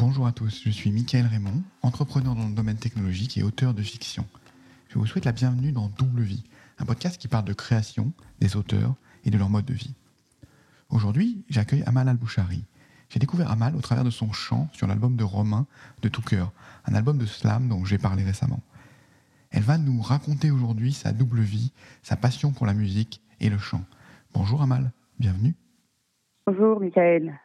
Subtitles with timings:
[0.00, 3.82] Bonjour à tous, je suis Mickaël Raymond, entrepreneur dans le domaine technologique et auteur de
[3.82, 4.24] fiction.
[4.88, 6.42] Je vous souhaite la bienvenue dans Double Vie,
[6.78, 8.10] un podcast qui parle de création,
[8.40, 8.94] des auteurs
[9.26, 9.94] et de leur mode de vie.
[10.88, 12.64] Aujourd'hui, j'accueille Amal Al-Bouchari.
[13.10, 15.66] J'ai découvert Amal au travers de son chant sur l'album de Romain
[16.00, 16.50] de tout cœur,
[16.86, 18.62] un album de slam dont j'ai parlé récemment.
[19.50, 23.58] Elle va nous raconter aujourd'hui sa double vie, sa passion pour la musique et le
[23.58, 23.84] chant.
[24.32, 25.54] Bonjour Amal, bienvenue.
[26.46, 27.38] Bonjour Michael.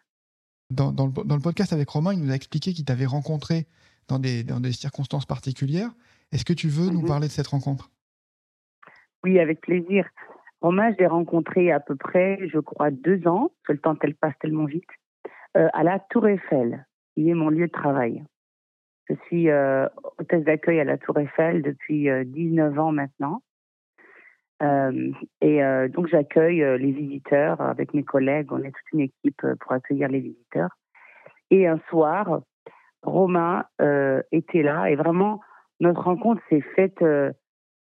[0.72, 3.68] Dans, le, podcast avec Romain, il nous a expliqué qu'il t'avait rencontré
[4.08, 5.92] dans des, dans des circonstances particulières.
[6.32, 7.08] Est-ce que tu veux nous mhm.
[7.08, 7.92] parler de cette rencontre?
[9.24, 10.08] Oui, avec plaisir.
[10.62, 14.16] Romain, je l'ai rencontré à peu près, je crois, deux ans, que le temps elle
[14.16, 14.90] passe tellement vite,
[15.58, 16.86] euh, à la Tour Eiffel.
[17.16, 18.24] Il est mon lieu de travail.
[19.08, 19.88] Je suis euh,
[20.18, 23.42] hôtesse d'accueil à la Tour Eiffel depuis 19 euh, ans maintenant.
[24.64, 28.52] Euh, et euh, donc j'accueille euh, les visiteurs avec mes collègues.
[28.52, 30.70] On est toute une équipe pour accueillir les visiteurs.
[31.52, 32.42] Et un soir,
[33.04, 33.66] Romain
[34.32, 35.42] était là et vraiment
[35.80, 37.04] notre rencontre s'est faite.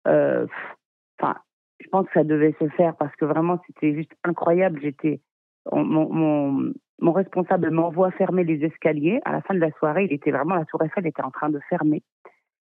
[0.05, 1.35] Enfin,
[1.79, 4.79] je pense que ça devait se faire parce que vraiment c'était juste incroyable.
[4.81, 5.19] J'étais
[5.71, 6.13] mon,
[6.99, 9.19] mon, responsable m'envoie fermer les escaliers.
[9.25, 11.49] À la fin de la soirée, il était vraiment la Tour Eiffel était en train
[11.49, 12.03] de fermer.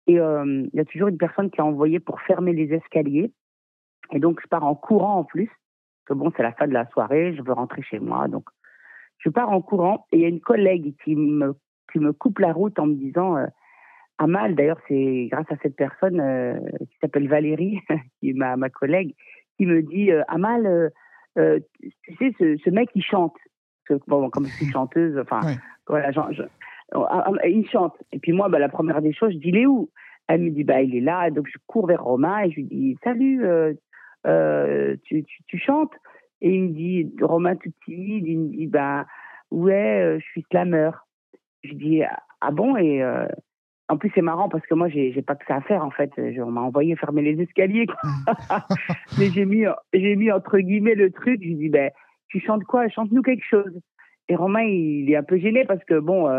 [0.05, 3.31] Et il y a toujours une personne qui a envoyé pour fermer les escaliers.
[4.11, 5.47] Et donc, je pars en courant en plus.
[5.47, 8.27] Parce que bon, c'est la fin de la soirée, je veux rentrer chez moi.
[8.27, 8.45] Donc,
[9.19, 11.55] je pars en courant et il y a une collègue qui me,
[11.91, 13.45] qui me coupe la route en me disant euh,
[14.17, 17.79] Amal, d'ailleurs, c'est grâce à cette personne euh, qui s'appelle Valérie,
[18.19, 19.15] qui est ma, ma collègue,
[19.57, 20.91] qui me dit euh, Amal,
[21.37, 23.35] euh, tu sais, ce, ce, mec, il chante.
[24.07, 25.41] bon, comme je suis chanteuse, enfin,
[25.87, 26.11] voilà,
[26.93, 27.95] oh, ah, ah, il chante.
[28.11, 29.89] Et puis moi, bah, la première des choses, je dis Il est où?
[30.27, 31.29] Elle me dit bah, Il est là.
[31.31, 33.45] Donc, je cours vers Romain et je lui dis Salut,
[34.25, 35.91] euh, tu, tu, tu, chantes
[36.41, 39.05] Et il me dit, Romain tout timide, il me dit, bah
[39.51, 40.91] ouais, euh, je suis slammer.
[41.63, 42.01] Je dis,
[42.41, 42.75] ah bon?
[42.77, 43.27] Et euh,
[43.89, 46.11] en plus, c'est marrant parce que moi, j'ai pas que ça à faire en fait.
[46.17, 47.87] on m'a envoyé fermer les escaliers.
[49.19, 51.41] Mais j'ai mis, j'ai mis entre guillemets le truc.
[51.41, 51.91] Je lui dis, ben,
[52.27, 52.87] tu chantes quoi?
[52.89, 53.79] Chante-nous quelque chose.
[54.29, 56.29] Et Romain, il est un peu gêné parce que bon,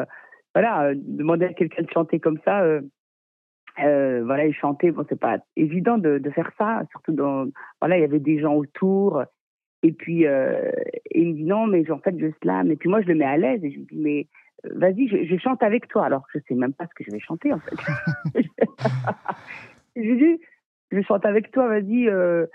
[0.55, 2.65] voilà, demander à quelqu'un de chanter comme ça,
[3.81, 4.91] euh, voilà, il chantait.
[4.91, 7.47] Bon, c'est pas évident de, de, faire ça, surtout dans.
[7.81, 9.23] Voilà, il y avait des gens autour.
[9.83, 10.71] Et puis, euh,
[11.11, 12.71] il me dit non, mais en fait, je slam.
[12.71, 14.29] Et puis moi, je le mets à l'aise et je lui dis, mais
[14.65, 16.07] vas-y, je, je, chante avec toi.
[16.07, 17.77] Alors que je sais même pas ce que je vais chanter, en fait.
[19.97, 20.41] je lui dis,
[20.91, 22.09] je chante avec toi, vas-y.
[22.09, 22.47] Euh...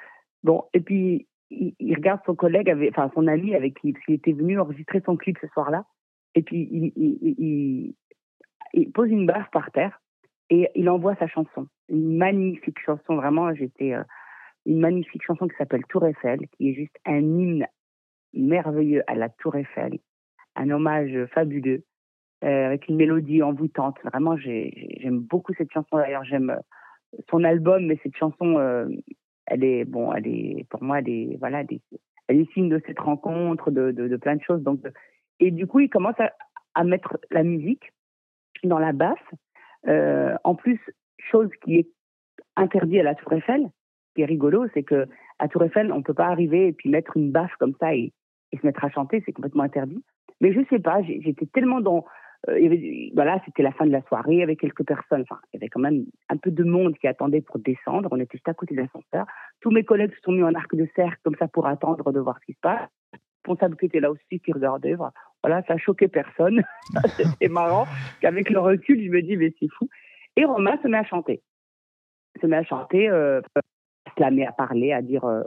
[0.43, 4.13] Bon, et puis, il, il, regarde son collègue, avec, enfin, son ami avec qui il
[4.13, 5.83] était venu enregistrer son clip ce soir-là.
[6.33, 7.95] Et puis, il, il,
[8.73, 9.99] il pose une baffe par terre
[10.49, 14.03] et il envoie sa chanson, une magnifique chanson, vraiment, j'étais euh,
[14.65, 17.67] une magnifique chanson qui s'appelle Tour Eiffel, qui est juste un hymne
[18.33, 19.99] merveilleux à la Tour Eiffel,
[20.55, 21.83] un hommage fabuleux,
[22.43, 23.97] euh, avec une mélodie envoûtante.
[24.05, 25.97] Vraiment, j'aime beaucoup cette chanson.
[25.97, 28.87] D'ailleurs, j'aime euh, son album, mais cette chanson, euh,
[29.45, 31.63] elle est, bon, elle est, pour moi, elle est, voilà,
[32.27, 34.61] elle est, signe de cette rencontre, de, de, plein de choses.
[34.61, 34.81] Donc,
[35.39, 36.15] et du coup, il commence
[36.75, 37.91] à mettre la musique
[38.63, 39.17] dans la basse
[39.87, 40.79] euh, en plus,
[41.17, 41.89] chose qui est
[42.55, 43.69] interdite à la Tour Eiffel,
[44.15, 45.07] qui est rigolo, c'est que
[45.39, 48.13] à Tour Eiffel, on peut pas arriver et puis mettre une baffe comme ça et,
[48.51, 50.03] se mettre à chanter, c'est complètement interdit.
[50.41, 52.03] Mais je sais pas, j'étais tellement dans
[52.47, 55.21] euh, voilà, c'était la fin de la soirée avec quelques personnes.
[55.21, 58.09] Enfin, il y avait quand même un peu de monde qui attendait pour descendre.
[58.11, 59.25] On était juste à côté de l'ascenseur.
[59.61, 62.19] Tous mes collègues se sont mis en arc de cercle comme ça pour attendre de
[62.19, 62.89] voir ce qui se passe.
[63.45, 64.95] Le responsable qui était là aussi qui regardait.
[65.43, 66.61] Voilà, ça choquait personne.
[67.17, 67.85] C'était marrant
[68.21, 69.89] qu'avec le recul, je me dis, mais c'est fou.
[70.35, 71.41] Et Romain se met à chanter.
[72.41, 73.41] Se met à chanter, euh,
[74.17, 75.43] se met à parler, à dire, euh,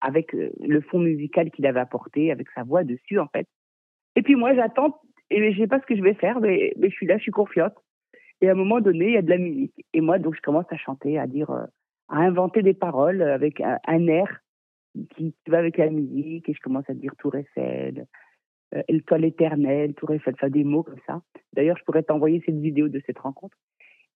[0.00, 3.46] avec euh, le fond musical qu'il avait apporté, avec sa voix dessus, en fait.
[4.14, 5.00] Et puis moi, j'attends,
[5.30, 7.22] et je sais pas ce que je vais faire, mais, mais, je suis là, je
[7.22, 7.74] suis confiante.
[8.40, 9.84] Et à un moment donné, il y a de la musique.
[9.92, 11.64] Et moi, donc, je commence à chanter, à dire, euh,
[12.08, 14.40] à inventer des paroles avec un, un air
[15.16, 18.06] qui, va avec la musique, et je commence à dire Tour Eiffel,
[18.74, 21.22] euh, Étoile éternelle, Tour Eiffel, enfin des mots comme ça.
[21.52, 23.56] D'ailleurs, je pourrais t'envoyer cette vidéo de cette rencontre.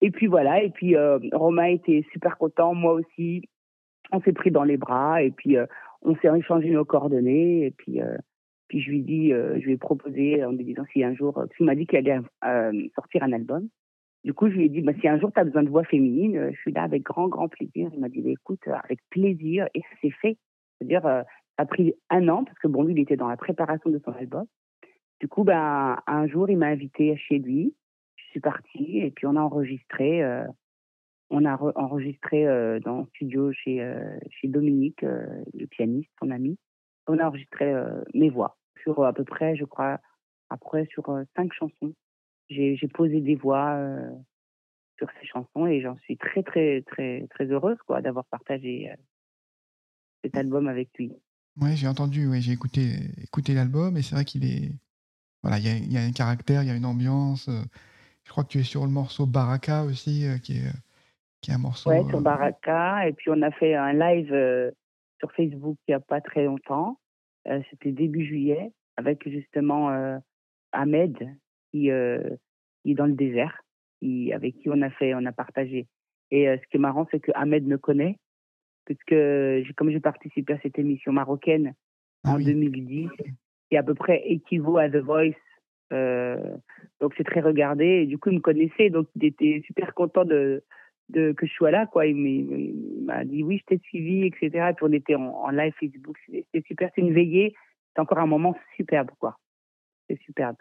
[0.01, 3.43] Et puis voilà, et puis euh, Romain était super content, moi aussi.
[4.11, 5.65] On s'est pris dans les bras et puis euh,
[6.01, 8.17] on s'est échangé nos coordonnées et puis euh,
[8.67, 11.65] puis je lui dis, je lui ai proposé en lui disant si un jour, qu'il
[11.65, 12.21] m'a dit qu'il allait
[12.95, 13.67] sortir un album.
[14.23, 15.83] Du coup, je lui ai dit, bah, si un jour tu as besoin de voix
[15.83, 17.89] féminine, je suis là avec grand, grand plaisir.
[17.93, 19.67] Il m'a dit, bah, écoute, avec plaisir.
[19.75, 20.37] Et c'est fait.
[20.81, 21.23] C'est-à-dire,
[21.61, 24.11] a pris un an parce que bon, lui, il était dans la préparation de son
[24.11, 24.45] album.
[25.19, 27.75] Du coup, ben, un jour, il m'a invité chez lui.
[28.15, 30.23] Je suis partie et puis on a enregistré.
[30.23, 30.45] Euh,
[31.29, 36.57] on a enregistré euh, dans le studio chez, euh, chez Dominique, le pianiste, son ami.
[37.07, 37.73] On a enregistré
[38.13, 39.99] mes voix sur à peu près, je crois,
[40.49, 41.05] après sur
[41.35, 41.93] cinq chansons.
[42.49, 43.79] j'ai posé des voix
[44.97, 48.91] sur ces chansons et j'en suis très, très, très, très heureuse d'avoir partagé
[50.23, 51.11] cet album avec lui.
[51.59, 54.71] Ouais, j'ai entendu, ouais, j'ai écouté, écouté l'album et c'est vrai qu'il est.
[55.43, 57.49] Voilà, il y a, y a, un caractère, il y a une ambiance.
[58.23, 60.71] Je crois que tu es sur le morceau Baraka aussi, qui, est,
[61.41, 61.89] qui est un morceau.
[61.89, 63.07] Ouais, sur Baraka.
[63.07, 64.71] Et puis on a fait un live
[65.19, 66.99] sur Facebook il n'y a pas très longtemps.
[67.71, 69.89] C'était début juillet, avec justement
[70.71, 71.17] Ahmed,
[71.71, 73.63] qui, qui, est dans le désert,
[73.99, 75.87] qui, avec qui on a fait, on a partagé.
[76.29, 78.19] Et ce qui est marrant, c'est que Ahmed me connaît
[78.95, 81.73] puisque comme j'ai participé à cette émission marocaine
[82.23, 83.09] ah en 2010,
[83.69, 85.33] qui à peu près équivaut à The Voice.
[85.93, 86.57] Euh,
[86.99, 87.85] donc c'est très regardé.
[87.85, 90.63] Et du coup, il me connaissait, donc il était super content de,
[91.09, 91.85] de que je sois là.
[91.87, 92.07] Quoi.
[92.07, 94.69] Il m'a dit oui, je t'ai suivi, etc.
[94.69, 96.17] Et puis on était en, live Facebook.
[96.25, 96.89] C'était super.
[96.95, 97.55] C'est une veillée.
[97.93, 99.11] C'est encore un moment superbe.
[99.19, 99.37] quoi.
[100.09, 100.57] C'est superbe.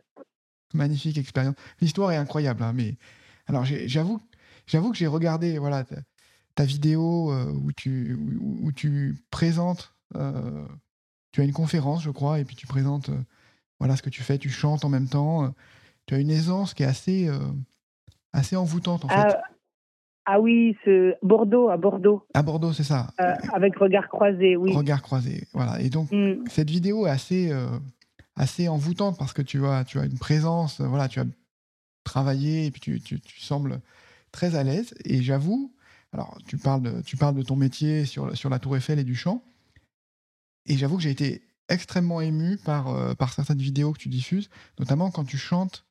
[0.74, 1.56] Magnifique expérience.
[1.80, 2.62] L'histoire est incroyable.
[2.62, 2.94] Hein, mais
[3.46, 4.20] alors j'avoue,
[4.66, 5.84] j'avoue que j'ai regardé voilà
[6.54, 10.66] ta vidéo euh, où, tu, où, tu présentes, euh,
[11.32, 13.18] tu as une conférence, je crois, et puis tu présentes euh,
[13.78, 15.52] voilà ce que tu fais, tu chantes en même temps.
[16.06, 17.30] tu as une aisance qui est assez,
[18.34, 19.14] assez envoûtante, en fait.
[19.14, 19.42] Ah,
[20.26, 22.26] ah oui, ce Bordeaux, à Bordeaux.
[22.34, 23.08] À Bordeaux, c'est ça.
[23.54, 24.74] avec regard croisé, oui.
[24.74, 25.80] Regard croisé, voilà.
[25.80, 26.46] Et donc, mmh.
[26.48, 27.50] cette vidéo est assez,
[28.36, 31.24] assez envoûtante parce que tu as, tu as une présence, voilà, tu as
[32.04, 33.80] travaillé et puis tu, tu, tu sembles
[34.30, 34.92] très à l'aise.
[35.06, 35.72] Et j'avoue,
[36.12, 39.44] alors, tu parles de, ton métier sur, la Tour Eiffel et du chant.
[40.66, 44.50] Et j'avoue que j'ai été extrêmement ému par, euh, par certaines vidéos que tu diffuses,
[44.78, 45.86] notamment quand tu chantes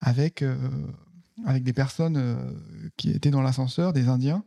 [0.00, 0.56] avec, euh,
[1.46, 2.36] avec des personnes euh,
[2.96, 4.44] qui étaient dans l'ascenseur, des Indiens,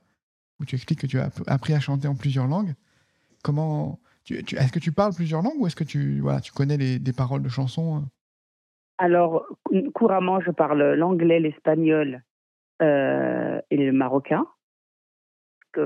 [0.59, 2.75] où tu expliques que tu as appris à chanter en plusieurs langues.
[3.43, 3.99] Comment
[4.29, 7.43] Est-ce que tu parles plusieurs langues ou est-ce que tu, voilà, tu connais des paroles
[7.43, 8.03] de chansons
[8.97, 9.45] Alors,
[9.93, 12.23] couramment, je parle l'anglais, l'espagnol
[12.81, 14.45] et le marocain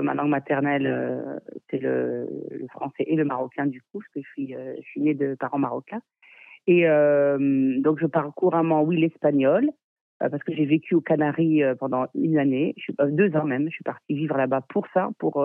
[0.00, 1.38] ma langue maternelle, euh,
[1.70, 2.26] c'est le,
[2.70, 5.34] français et le marocain du coup, parce que je suis, euh, je suis née de
[5.38, 6.00] parents marocains.
[6.66, 9.70] Et euh, donc, je parle couramment, oui, l'espagnol,
[10.20, 13.64] parce que j'ai vécu aux Canaries pendant une année, je suis, deux ans même.
[13.64, 15.10] Je suis partie vivre là-bas pour ça.
[15.18, 15.44] Pour,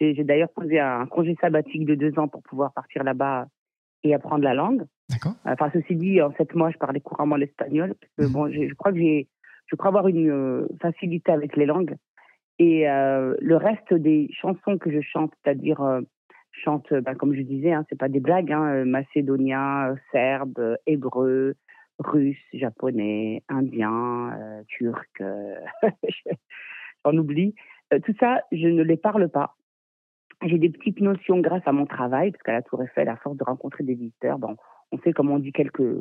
[0.00, 3.48] j'ai, d'ailleurs posé un congé sabbatique de deux ans pour pouvoir partir là-bas
[4.04, 4.84] et apprendre la langue.
[5.10, 5.32] D'accord.
[5.44, 7.94] Enfin, ceci dit, en sept mois, je parlais couramment l'espagnol.
[8.00, 8.32] Parce que, mmh.
[8.32, 9.26] bon, je crois que j'ai,
[9.66, 11.96] je crois avoir une facilité avec les langues.
[12.58, 16.00] Et euh, le reste des chansons que je chante, c'est-à-dire euh,
[16.52, 21.54] chante, bah, comme je disais, hein, c'est pas des blagues, hein, euh, macédonien, serbe, hébreu,
[21.98, 25.22] russe, japonais, indien, turc,
[27.04, 27.54] j'en oublie.
[28.04, 29.56] tout ça, je ne les parle pas.
[30.44, 33.36] J'ai des petites notions grâce à mon travail, parce qu'à la Tour Eiffel, à force
[33.36, 34.56] de rencontrer des visiteurs, bon,
[34.90, 35.96] on sait comment on dit quelques,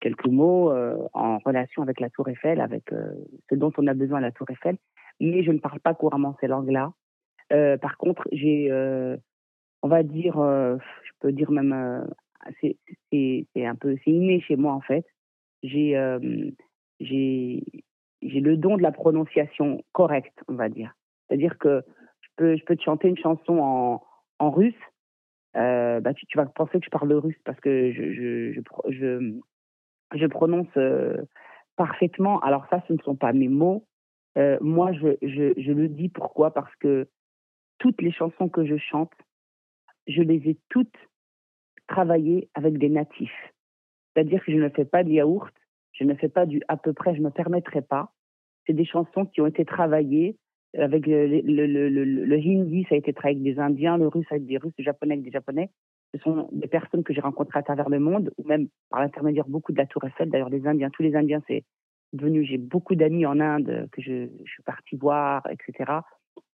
[0.00, 0.72] quelques mots
[1.12, 2.90] en relation avec la Tour Eiffel, avec
[3.48, 4.76] ce dont on a besoin à la Tour Eiffel
[5.20, 6.92] mais je ne parle pas couramment ces langues-là.
[7.52, 9.16] Euh, par contre, j'ai, euh,
[9.82, 12.06] on va dire, euh, je peux dire même,
[12.60, 12.76] c'est,
[13.56, 15.04] un peu, c'est inné chez moi en fait.
[15.62, 15.96] J'ai,
[17.00, 17.62] j'ai,
[18.22, 20.94] j'ai le don de la prononciation correcte, on va dire.
[21.28, 21.82] C'est-à-dire que
[22.20, 24.02] je peux, je peux te chanter une chanson en,
[24.38, 24.74] en russe.
[25.54, 29.40] bah, tu, vas penser que je parle russe parce que je, je, je,
[30.14, 30.68] je prononce
[31.76, 32.40] parfaitement.
[32.40, 33.86] Alors ça, ce ne sont pas mes mots,
[34.36, 37.08] euh, moi, je, le dis pourquoi Parce que
[37.78, 39.12] toutes les chansons que je chante,
[40.06, 40.96] je les ai toutes
[41.86, 43.52] travaillées avec des natifs.
[44.14, 45.54] C'est-à-dire que je ne fais pas du yaourt,
[45.92, 48.12] je ne fais pas du à peu près, je ne me permettrai pas.
[48.66, 50.36] C'est des chansons qui ont été travaillées
[50.76, 54.56] avec le, le, hindi, ça a été travaillé avec des Indiens, le russe avec des
[54.56, 55.70] Russes, le japonais avec des Japonais.
[56.12, 59.46] Ce sont des personnes que j'ai rencontrées à travers le monde, ou même par l'intermédiaire
[59.48, 60.30] beaucoup de la Tour Eiffel.
[60.30, 61.64] D'ailleurs, les Indiens, tous les Indiens, c'est
[62.42, 65.92] j'ai beaucoup d'amis en Inde que je, suis partie voir, etc.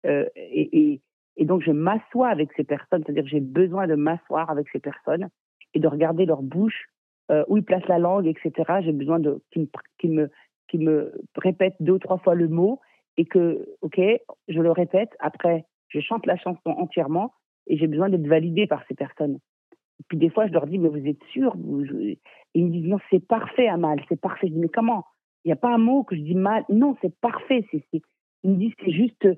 [0.07, 1.01] Euh, et,
[1.41, 5.29] donc, je m'assois avec ces personnes, c'est-à-dire j'ai besoin de m'asseoir avec ces personnes
[5.75, 6.89] et de regarder leur bouche,
[7.31, 8.81] euh, où ils placent la langue, etc.
[8.83, 9.69] J'ai besoin qu'ils
[10.13, 10.31] me,
[10.69, 12.81] qu me, répètent deux ou trois fois le mot
[13.17, 14.01] et que, OK,
[14.49, 17.33] je le répète, après, je chante la chanson entièrement
[17.67, 19.39] et j'ai besoin d'être validée par ces personnes.
[20.09, 21.55] Puis des fois, je leur dis, mais vous êtes sûr
[22.05, 22.19] Et
[22.55, 24.49] ils me disent, non, c'est parfait, Amal, c'est parfait.
[24.49, 25.05] Je dis, mais comment?
[25.45, 26.65] Il n'y a pas un mot que je dis mal.
[26.69, 27.65] Non, c'est parfait.
[27.71, 27.83] C'est,
[28.43, 29.29] ils me disent c'est juste,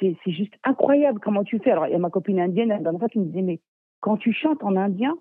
[0.00, 1.70] c'est, juste incroyable comment tu fais.
[1.70, 3.60] Alors, il y a ma copine indienne, dans la qui me disait, mais
[4.00, 5.16] quand tu chantes en indien,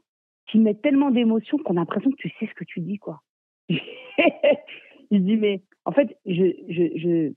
[0.46, 3.22] tu mets tellement d'émotions qu'on a l'impression que tu sais ce que tu dis, quoi.
[3.70, 7.34] je dis, mais en fait, je je, je,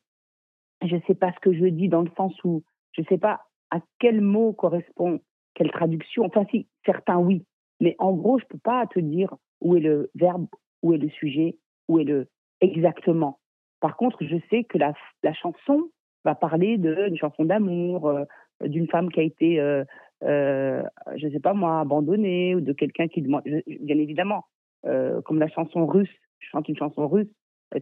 [0.87, 3.81] je sais pas ce que je dis dans le sens où je sais pas à
[3.99, 5.21] quel mot correspond
[5.55, 6.25] quelle traduction.
[6.25, 7.45] Enfin, si, certains oui.
[7.81, 10.47] Mais en gros, je peux pas te dire où est le verbe,
[10.83, 11.57] où est le sujet,
[11.89, 12.29] où est le,
[12.61, 13.39] exactement.
[13.81, 14.93] Par contre, je sais que la,
[15.33, 15.91] chanson
[16.25, 18.25] va parler d'une chanson d'amour, euh,
[18.63, 19.85] d'une femme qui a été, euh,
[20.23, 20.83] euh,
[21.17, 24.45] je ne sais pas moi, abandonnée, ou de quelqu'un qui demande, bien évidemment,
[24.83, 27.29] comme la chanson russe, je chante une chanson russe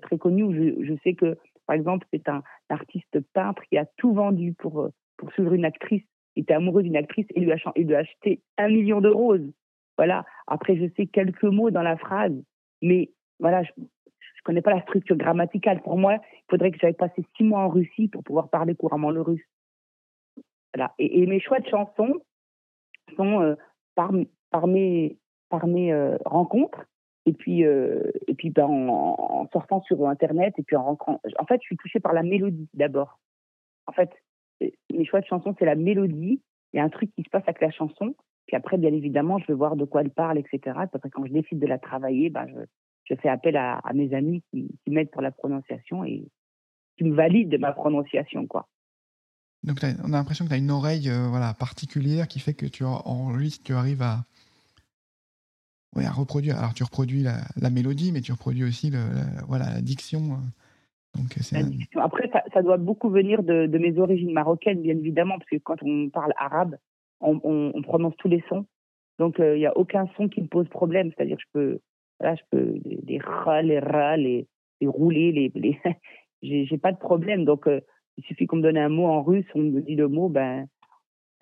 [0.02, 3.86] très connue, où je, je sais que, par exemple, c'est un artiste peintre qui a
[3.96, 6.02] tout vendu pour, pour suivre une actrice,
[6.36, 9.08] il était amoureux d'une actrice et lui a, il lui a acheté un million de
[9.08, 9.52] roses.
[9.96, 10.24] Voilà.
[10.46, 12.32] Après, je sais quelques mots dans la phrase,
[12.80, 13.70] mais voilà, je,
[14.38, 15.82] je connais pas la structure grammaticale.
[15.82, 19.10] Pour moi, il faudrait que j'aille passer six mois en Russie pour pouvoir parler couramment
[19.10, 19.44] le russe.
[20.98, 22.14] Et, mes choix de chansons
[23.16, 23.56] sont euh,
[23.96, 25.18] par, mes,
[25.52, 26.84] euh, rencontres
[27.26, 28.12] et puis, euh,
[28.54, 30.96] ben, en, sortant sur Internet et puis en.
[31.06, 33.18] En fait, je suis touchée par la mélodie d'abord.
[33.86, 34.10] En fait,
[34.60, 36.40] mes choix de chansons, c'est la mélodie.
[36.72, 38.14] Il y a un truc qui se passe avec la chanson.
[38.46, 40.60] Puis après, bien évidemment, je veux voir de quoi elle parle, etc.
[40.64, 42.60] Et après, quand je décide de la travailler, ben, je,
[43.08, 46.28] je fais appel à, mes amis qui, m'aident pour la prononciation et
[46.96, 48.68] qui me valident ma prononciation, quoi.
[49.64, 52.66] Donc, on a l'impression que tu as une oreille euh, voilà, particulière qui fait que
[52.66, 54.24] tu enregistres, tu arrives à,
[55.96, 56.56] ouais, à reproduire.
[56.58, 60.34] Alors, tu reproduis la, mélodie, mais tu reproduis aussi le, la, voilà, la diction.
[60.34, 60.36] Euh.
[61.16, 61.36] Donc,
[61.96, 66.08] Après, ça, doit beaucoup venir de, mes origines marocaines, bien évidemment, parce que quand on
[66.10, 66.76] parle arabe,
[67.20, 68.66] on, prononce tous les sons.
[69.18, 71.10] Donc, euh, il n'y a aucun son qui me pose problème.
[71.16, 71.80] C'est-à-dire, je peux,
[72.20, 74.46] Là, je peux les, rats, les rats, les,
[74.82, 75.78] rouler, les, les...
[76.68, 77.44] j'ai pas de problème.
[77.44, 77.80] Donc, euh,
[78.16, 80.66] il suffit qu'on me donne un mot en russe, on me dit le mot, ben,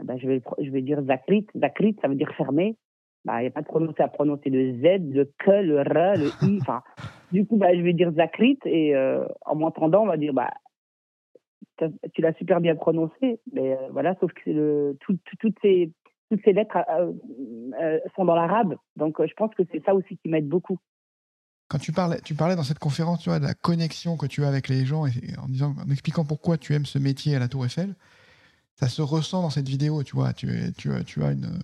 [0.02, 2.76] ben je vais je vais dire zakrit, zakrit, ça veut dire fermé.
[3.24, 6.16] Ben, il n'y a pas de prononcer à prononcer le Z, le K, le R,
[6.16, 6.58] le I.
[6.60, 6.82] Enfin,
[7.32, 10.50] du coup, ben, je vais dire zakrit et euh, en m'entendant, on va dire, bah,
[12.12, 15.90] tu l'as super bien prononcé, mais euh, voilà, sauf que le, tout, toutes ces
[16.30, 17.12] toutes ces lettres euh,
[17.80, 18.76] euh, sont dans l'arabe.
[18.96, 20.78] Donc, euh, je pense que c'est ça aussi qui m'aide beaucoup.
[21.68, 24.44] Quand tu parlais, tu parlais dans cette conférence, tu vois, de la connexion que tu
[24.44, 27.38] as avec les gens, et en disant, en expliquant pourquoi tu aimes ce métier à
[27.38, 27.94] la Tour Eiffel,
[28.74, 30.02] ça se ressent dans cette vidéo.
[30.04, 31.58] Tu vois, tu, tu, tu as une,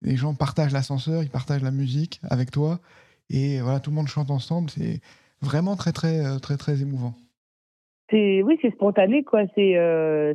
[0.00, 2.80] les gens partagent l'ascenseur, ils partagent la musique avec toi,
[3.28, 4.70] et voilà, tout le monde chante ensemble.
[4.70, 5.00] C'est
[5.42, 7.14] vraiment très, très, très, très émouvant.
[8.10, 9.42] C'est oui, c'est spontané, quoi.
[9.54, 9.74] C'est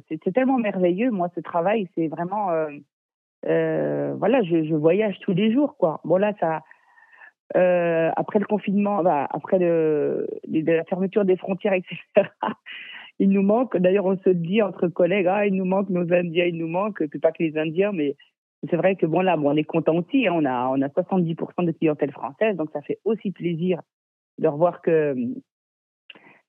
[0.10, 1.10] c'est tellement merveilleux.
[1.12, 2.70] Moi, ce travail, c'est vraiment euh,
[3.48, 6.02] voilà, je, voyage tous les jours, quoi.
[6.04, 6.62] Bon là, ça,
[7.56, 11.98] euh, après le confinement, bah, après le, la fermeture des frontières, etc.
[13.20, 13.78] il nous manque.
[13.78, 17.04] D'ailleurs, on se dit entre collègues, ah, il nous manque nos Indiens, il nous manque,
[17.12, 18.16] c'est pas que les Indiens, mais
[18.70, 20.28] c'est vrai que bon là, bon, on est content aussi.
[20.28, 23.82] Hein, on a on a 70% de clientèle française, donc ça fait aussi plaisir
[24.40, 25.16] de revoir que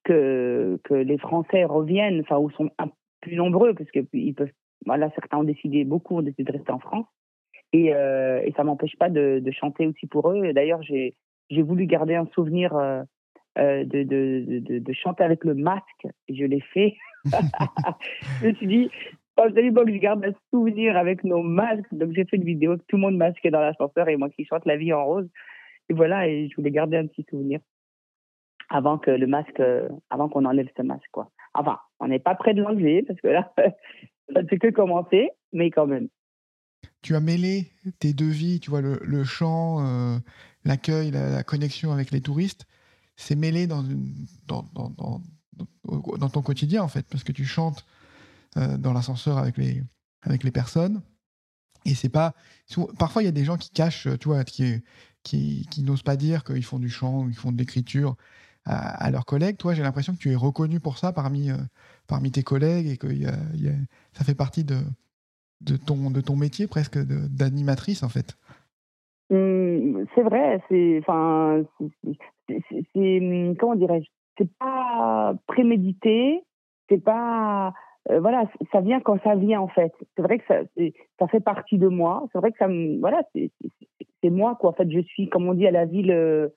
[0.05, 2.91] que que les Français reviennent, enfin, ou sont un,
[3.21, 4.51] plus nombreux, parce qu'ils peuvent
[4.87, 7.07] voilà, certains ont décidé, beaucoup ont décidé de rester en France.
[7.73, 10.53] Et, euh, et ça m'empêche pas de, de, chanter aussi pour eux.
[10.53, 11.15] D'ailleurs, j'ai,
[11.51, 13.03] voulu garder un souvenir euh,
[13.59, 16.97] euh de, de, de, chanter avec le masque et je l'ai fait.
[18.41, 18.91] je me suis dit,
[19.37, 21.93] absolument que je garde un souvenir avec nos masques.
[21.93, 24.47] Donc j'ai fait une vidéo avec tout le monde masqué dans l'ascenseur et moi qui
[24.47, 25.29] chante la vie en rose.
[25.91, 27.61] Et voilà, et je voulais garder un petit souvenir
[28.71, 29.63] avant que le masque,
[30.11, 31.31] avant qu'on enlève ce masque, quoi.
[31.55, 33.53] Enfin, on n'est pas près de l'enlever parce que là,
[34.35, 36.09] ça fait que commencer, mais quand même.
[37.03, 40.19] Tu as mêlé tes deux vies, tu vois, le, chant, euh,
[40.65, 42.67] l'accueil, la, connexion avec les touristes,
[43.17, 43.85] c'est mêlé dans,
[44.47, 45.23] dans, dans,
[45.85, 47.85] dans, ton quotidien, en fait, parce que tu chantes
[48.57, 49.83] euh, dans l'ascenseur avec les,
[50.23, 51.03] avec les personnes.
[51.85, 52.35] Et c'est pas.
[52.99, 54.83] Parfois, il y a des gens qui cachent, tu qui,
[55.23, 58.17] qui, qui n'osent pas dire qu'ils font du chant, qu'ils font de l'écriture
[58.65, 59.57] à, leurs collègues.
[59.57, 61.57] Toi, j'ai l'impression que tu es reconnu pour ça parmi, euh,
[62.07, 63.09] parmi tes collègues et que
[64.13, 64.77] ça fait partie de,
[65.61, 68.37] de, ton, de ton métier presque d'animatrice en fait.
[69.31, 71.03] Mmh, c'est vrai, c'est
[72.95, 76.43] c'est comment dirais-je, c'est pas prémédité,
[76.89, 77.75] c'est pas
[78.11, 79.93] euh, voilà, ça vient quand ça vient en fait.
[80.17, 80.61] C'est vrai que ça,
[81.19, 82.27] ça fait partie de moi.
[82.33, 82.69] C'est vrai que ça
[83.01, 84.71] voilà, c'est moi quoi.
[84.71, 86.49] En fait, je suis comme on dit à la ville euh,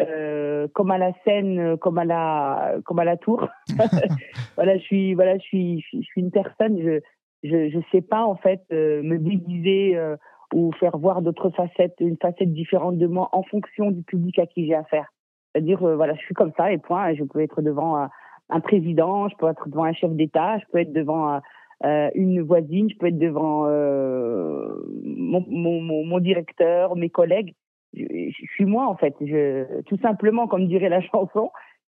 [0.00, 3.48] euh, comme à la scène, comme à la, comme à la tour.
[4.56, 6.80] voilà, je suis, voilà, je suis, je suis une personne.
[6.82, 7.00] Je,
[7.44, 10.16] je, je sais pas en fait euh, me déguiser euh,
[10.52, 14.46] ou faire voir d'autres facettes, une facette différente de moi en fonction du public à
[14.46, 15.12] qui j'ai affaire.
[15.52, 17.14] C'est-à-dire, voilà, je suis comme ça et point.
[17.14, 18.08] Je peux être devant
[18.50, 21.40] un président, je peux être devant un chef d'État, je peux être devant
[21.84, 23.68] une voisine, je peux être devant
[25.04, 27.54] mon, mon, mon, directeur, mes collègues
[27.94, 31.50] je, suis moi en fait, je, tout simplement comme dirait la chanson.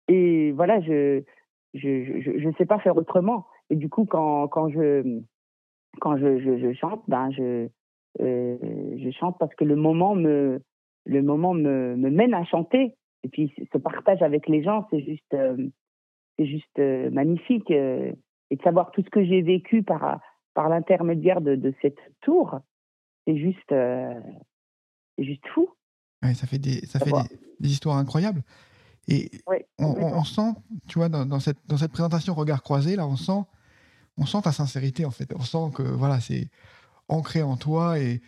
[0.09, 1.23] Et voilà, je
[1.75, 3.47] je, je sais pas faire autrement.
[3.71, 5.21] Et du coup, quand, quand je
[6.01, 7.69] quand je, je, chante, ben je
[8.21, 8.57] euh,
[8.97, 10.61] je chante parce que le moment me
[11.07, 12.95] le moment me, mène à chanter.
[13.25, 15.69] Et puis ce partage avec les gens, c'est juste euh,
[16.39, 17.71] juste magnifique.
[17.71, 18.15] et
[18.51, 20.21] de savoir tout ce que j'ai vécu par,
[20.55, 22.61] par l'intermédiaire de, cette tour,
[23.27, 23.73] c'est juste
[25.53, 25.69] fou.
[26.23, 27.13] Ouais, ça fait des, ça fait
[27.61, 28.43] des, histoires incroyables.
[29.07, 29.31] Et
[29.79, 30.53] on, sent,
[30.87, 33.41] tu vois, dans, cette, dans cette présentation Regard croisé, là, on sent,
[34.19, 35.33] on sent ta sincérité, en fait.
[35.35, 36.49] On sent que, voilà, c'est
[37.09, 37.99] ancré en toi.
[37.99, 38.21] Et,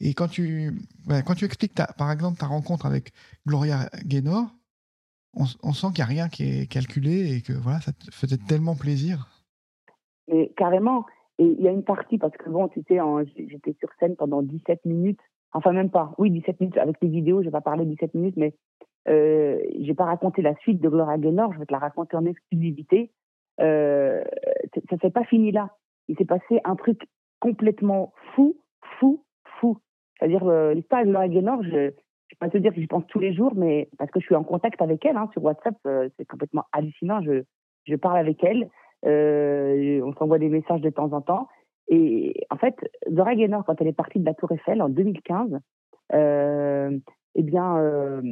[0.00, 0.74] et quand, tu,
[1.08, 3.12] quand tu expliques, ta, par exemple, ta rencontre avec
[3.46, 4.50] Gloria Gaynor,
[5.32, 8.10] on, on sent qu'il n'y a rien qui est calculé et que, voilà, ça te
[8.12, 9.28] faisait tellement plaisir.
[10.28, 11.06] Mais carrément.
[11.38, 12.98] Et il y a une partie, parce que bon, tu sais,
[13.36, 15.20] j'étais sur scène pendant 17 minutes
[15.52, 16.12] Enfin, même pas.
[16.18, 16.78] Oui, 17 minutes.
[16.78, 18.54] Avec les vidéos, je vais pas parler 17 minutes, mais
[19.08, 21.52] euh, j'ai pas raconté la suite de Gloria Gaynor.
[21.52, 23.10] Je vais te la raconter en exclusivité.
[23.60, 24.22] Euh,
[24.90, 25.70] ça s'est pas fini là.
[26.08, 27.08] Il s'est passé un truc
[27.40, 28.56] complètement fou,
[28.98, 29.24] fou,
[29.60, 29.78] fou.
[30.18, 31.94] C'est-à-dire, euh, l'histoire de Gloria Gaynor, je ne vais
[32.38, 34.44] pas te dire que j'y pense tous les jours, mais parce que je suis en
[34.44, 37.20] contact avec elle hein, sur WhatsApp, euh, c'est complètement hallucinant.
[37.22, 37.42] Je,
[37.84, 38.68] je parle avec elle.
[39.04, 41.48] Euh, on s'envoie des messages de temps en temps.
[41.88, 42.76] Et en fait,
[43.12, 45.60] Zora Gaynor, quand elle est partie de la Tour Eiffel en 2015,
[46.12, 46.98] euh,
[47.34, 48.22] eh bien, euh,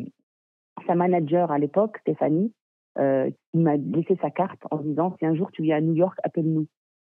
[0.87, 2.53] sa manager à l'époque, Stéphanie,
[2.99, 6.19] euh, m'a laissé sa carte en disant si un jour tu viens à New York,
[6.23, 6.67] appelle-nous.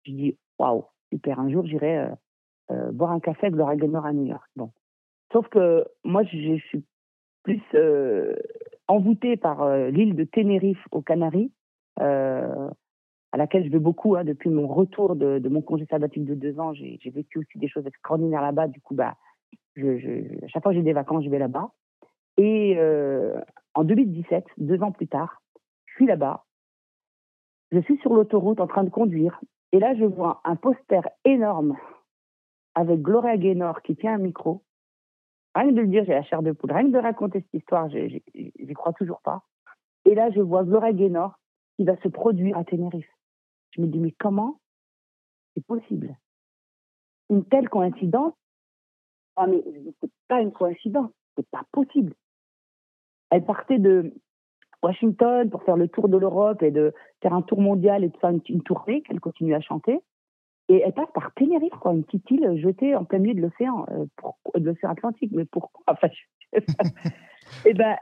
[0.03, 2.09] Je dis waouh, super, un jour j'irai
[2.71, 4.47] euh, boire un café avec Zora Gaynor à New York.
[4.55, 4.71] Bon.
[5.33, 6.83] Sauf que moi, je, suis
[7.43, 7.61] plus
[8.87, 11.51] envoûtée par l'île de Tenerife aux Canaries
[13.31, 16.59] à laquelle je vais beaucoup hein, depuis mon retour de, mon congé sabbatique de deux
[16.59, 16.73] ans.
[16.73, 18.67] J'ai vécu aussi des choses extraordinaires là-bas.
[18.67, 19.15] Du coup, bah,
[19.77, 21.71] à chaque fois que j'ai des vacances, je vais là-bas.
[22.37, 23.39] Et euh,
[23.75, 25.41] en 2017, deux ans plus tard,
[25.85, 26.45] je suis là-bas.
[27.71, 29.39] Je suis sur l'autoroute en train de conduire.
[29.71, 31.75] Et là, je vois un poster énorme
[32.73, 34.63] avec Gloria Gaynor qui tient un micro.
[35.53, 36.71] Rien que de le dire, j'ai la chair de poule.
[36.71, 39.43] Rien que de raconter cette histoire, j'y crois toujours pas.
[40.05, 41.37] Et là, je vois Gloria Gaynor
[41.75, 43.09] qui va se produire à Tenerife.
[43.71, 44.59] Je me dis, mais comment
[45.53, 46.17] c'est possible?
[47.29, 48.33] Une telle coïncidence?
[49.35, 49.63] Ah, mais
[50.01, 52.13] c'est pas une coïncidence, c'est pas possible.
[53.29, 54.13] Elle partait de
[54.81, 58.17] Washington pour faire le tour de l'Europe et de faire un tour mondial et de
[58.17, 59.99] faire une, tournée qu'elle continue à chanter.
[60.67, 63.85] Et elle passe par Tenerife, quoi, une petite île jetée en plein milieu de l'océan,
[63.91, 64.05] euh,
[64.55, 65.31] de l'océan Atlantique.
[65.33, 65.83] Mais pourquoi?
[65.87, 66.09] Enfin,
[67.65, 67.97] Eh ben,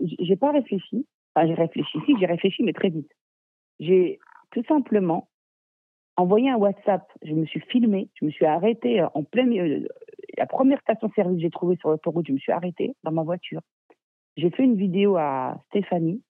[0.00, 1.06] j'ai pas réfléchi.
[1.34, 3.10] Enfin, j'ai réfléchi, si, j'ai réfléchi, mais très vite.
[3.80, 4.18] J'ai
[4.52, 5.28] tout simplement
[6.16, 9.88] envoyé un WhatsApp, je me suis filmée, je me suis arrêtée euh, en plein milieu.
[10.36, 13.62] La première station-service que j'ai trouvée sur l'autoroute, je me suis arrêtée dans ma voiture.
[14.36, 16.22] J'ai fait une vidéo à Stéphanie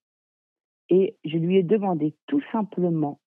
[0.89, 3.19] et je lui ai demandé tout simplement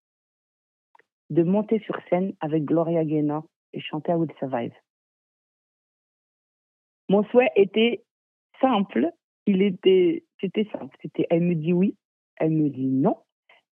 [1.30, 4.74] de monter sur scène avec Gloria Gaynor et chanter à Will Survive.
[7.08, 8.04] Mon souhait était
[8.60, 9.10] simple,
[9.46, 10.96] il était, c'était simple.
[11.02, 11.96] C'était, elle me dit oui,
[12.36, 13.16] elle me dit non,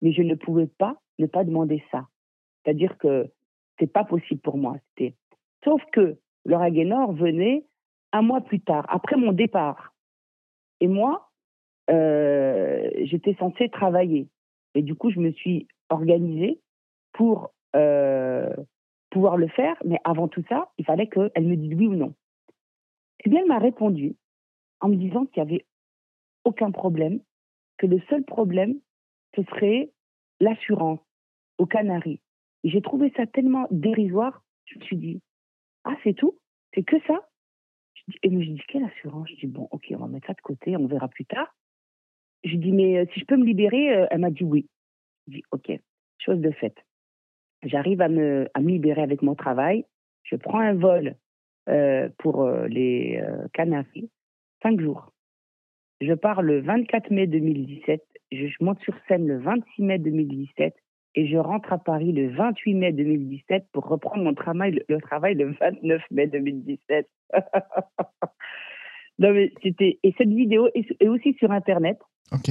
[0.05, 2.07] mais je ne pouvais pas ne pas demander ça.
[2.63, 3.33] C'est-à-dire que
[3.79, 4.77] c'est pas possible pour moi.
[5.65, 7.65] Sauf que Laura Gaynor venait
[8.13, 9.95] un mois plus tard, après mon départ.
[10.81, 11.31] Et moi,
[11.91, 14.29] euh, j'étais censée travailler.
[14.75, 16.61] Et du coup, je me suis organisée
[17.13, 18.55] pour euh,
[19.11, 19.77] pouvoir le faire.
[19.87, 22.15] Mais avant tout ça, il fallait qu'elle me dise oui ou non.
[23.25, 24.17] Eh bien, elle m'a répondu
[24.81, 25.65] en me disant qu'il n'y avait
[26.45, 27.21] aucun problème,
[27.79, 28.79] que le seul problème,
[29.35, 29.94] ce serait
[30.41, 31.01] l'assurance
[31.59, 32.21] aux Canaries.
[32.65, 35.23] J'ai trouvé ça tellement dérisoire, je me suis dit,
[35.85, 36.39] ah, c'est tout?
[36.75, 37.29] C'est que ça
[38.23, 40.77] Et je dis, quelle assurance Je dis, bon, ok, on va mettre ça de côté,
[40.77, 41.55] on verra plus tard.
[42.43, 44.69] Je dis, mais euh, si je peux me libérer, euh, elle m'a dit oui.
[45.27, 45.73] Je dis, ok,
[46.19, 46.79] chose de faite.
[47.63, 49.85] J'arrive à me, à me libérer avec mon travail.
[50.23, 51.17] Je prends un vol
[51.69, 54.11] euh, pour les Canaries,
[54.63, 55.14] cinq jours.
[56.07, 60.75] Je pars le 24 mai 2017, je monte sur scène le 26 mai 2017
[61.15, 65.35] et je rentre à Paris le 28 mai 2017 pour reprendre mon travail, le, travail
[65.35, 67.09] le 29 mai 2017.
[69.19, 71.99] non mais c'était et cette vidéo est, aussi sur internet.
[72.33, 72.51] Ok.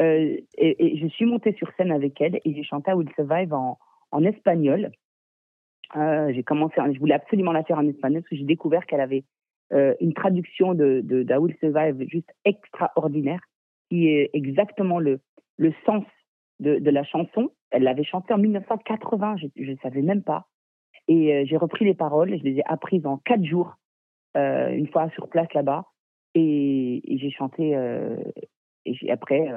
[0.00, 3.78] Euh, et, je suis montée sur scène avec elle et j'ai chanté Will Survive en,
[4.12, 4.92] en espagnol.
[5.96, 9.00] Euh, j'ai commencé, je voulais absolument la faire en espagnol parce que j'ai découvert qu'elle
[9.00, 9.24] avait
[9.74, 13.40] euh, une traduction de, de d'Aoul Survive juste extraordinaire,
[13.90, 15.20] qui est exactement le,
[15.56, 16.04] le sens
[16.60, 17.50] de, la chanson.
[17.70, 20.46] Elle l'avait chantée en 1980, je ne savais même pas.
[21.08, 23.74] Et euh, j'ai repris les paroles, je les ai apprises en quatre jours,
[24.36, 25.86] euh, une fois sur place là-bas.
[26.34, 27.76] Et, et j'ai chanté,
[28.86, 29.48] et après,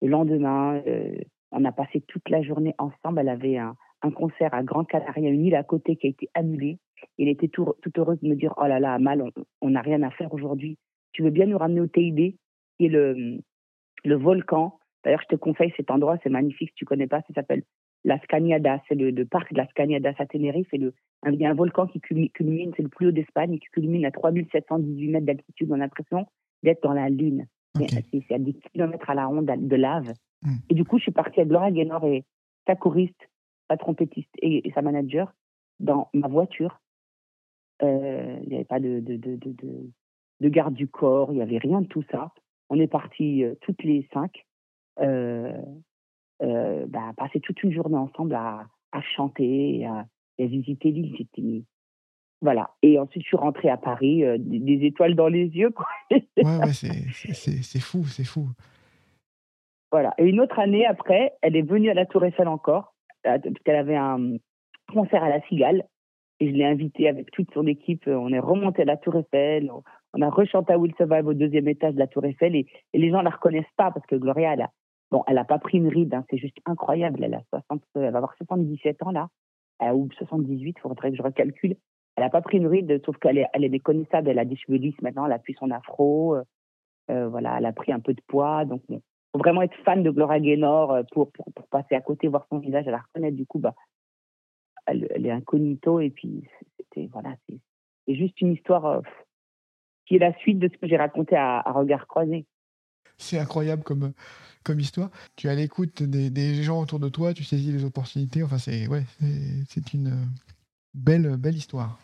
[0.00, 0.80] le lendemain,
[1.50, 3.18] on a passé toute la journée ensemble.
[3.18, 6.28] Elle avait un, un concert à Grand Canaria, une île à côté qui a été
[6.34, 6.78] annulée.
[7.18, 9.24] Il était tout, tout heureux de me dire Oh là là, Mal,
[9.60, 10.78] on n'a rien à faire aujourd'hui.
[11.12, 12.36] Tu veux bien nous ramener au TID,
[12.78, 13.38] qui est le,
[14.04, 16.70] le volcan D'ailleurs, je te conseille cet endroit, c'est magnifique.
[16.70, 17.62] Si tu connais pas, ça s'appelle
[18.04, 18.80] Las Cañadas.
[18.88, 20.68] C'est le, parc de Las Cañadas à Tenerife.
[20.70, 20.94] C'est le,
[21.26, 24.10] il y a un volcan qui culmine, c'est le plus haut d'Espagne, qui culmine à
[24.10, 25.68] 3718 mètres d'altitude.
[25.70, 26.26] On a l'impression
[26.62, 27.46] d'être dans la Lune.
[27.76, 30.12] C'est à des kilomètres à la ronde de lave.
[30.42, 30.56] Hmm.
[30.68, 32.24] Et du coup, je suis partie avec Gloria Gaynor et
[32.66, 33.28] sa choriste,
[33.72, 35.32] sa trompettiste et, sa manager
[35.80, 36.80] dans ma voiture.
[37.82, 39.38] Euh, il n'y avait pas de, de, de,
[40.40, 42.32] de, garde du corps, il n'y avait rien de tout ça.
[42.68, 44.44] On est partis euh, toutes les cinq,
[45.00, 45.56] euh,
[46.38, 50.06] bah, passer toute une journée ensemble à, à chanter, et à,
[50.38, 51.14] visiter l'île.
[51.16, 51.62] C'était
[52.42, 52.74] voilà.
[52.82, 55.70] Et ensuite, je suis rentrée à Paris, des, étoiles dans les yeux.
[55.70, 55.86] Quoi.
[56.10, 58.48] ouais, ouais, c'est fou, c'est fou.
[59.92, 60.12] Voilà.
[60.18, 62.91] Et une autre année après, elle est venue à la Tour Eiffel encore,
[63.22, 64.36] qu'elle avait un
[64.92, 65.84] concert à la Cigale.
[66.40, 68.04] Et je l'ai invitée avec toute son équipe.
[68.06, 69.70] On est remonté à la Tour Eiffel.
[70.14, 72.56] On a rechanté à Will Survive au deuxième étage de la Tour Eiffel.
[72.56, 74.68] Et, les gens ne la reconnaissent pas parce que Gloria, elle
[75.10, 76.14] bon, elle a pas pris une ride.
[76.14, 77.22] Hein, c'est juste incroyable.
[77.22, 79.28] Elle, a 60, elle va avoir 77 ans là.
[79.94, 81.76] ou 78, il faudrait que je recalcule.
[82.16, 84.28] Elle n'a pas pris une ride, sauf qu'elle est, elle méconnaissable.
[84.28, 85.26] Elle a des cheveux lisses maintenant.
[85.26, 86.36] Elle a pu son afro.
[87.10, 88.64] Euh, voilà, elle a pris un peu de poids.
[88.64, 89.00] Donc, bon,
[89.32, 92.58] faut vraiment être fan de Gloria Gaynor euh, pour, pour, passer à côté, voir son
[92.58, 93.36] visage, à la reconnaître.
[93.36, 93.74] Du coup, bah,
[94.86, 99.00] elle, est incognito et puis c'était voilà, c'est juste une histoire euh,
[100.06, 102.46] qui est la suite de ce que j'ai raconté à, à regard croisé.
[103.16, 104.12] C'est incroyable comme,
[104.64, 105.10] comme histoire.
[105.36, 108.42] Tu es à l'écoute des, des, gens autour de toi, tu saisis les opportunités.
[108.42, 109.04] Enfin, c'est ouais,
[109.68, 110.26] c'est une
[110.94, 111.98] belle, belle histoire.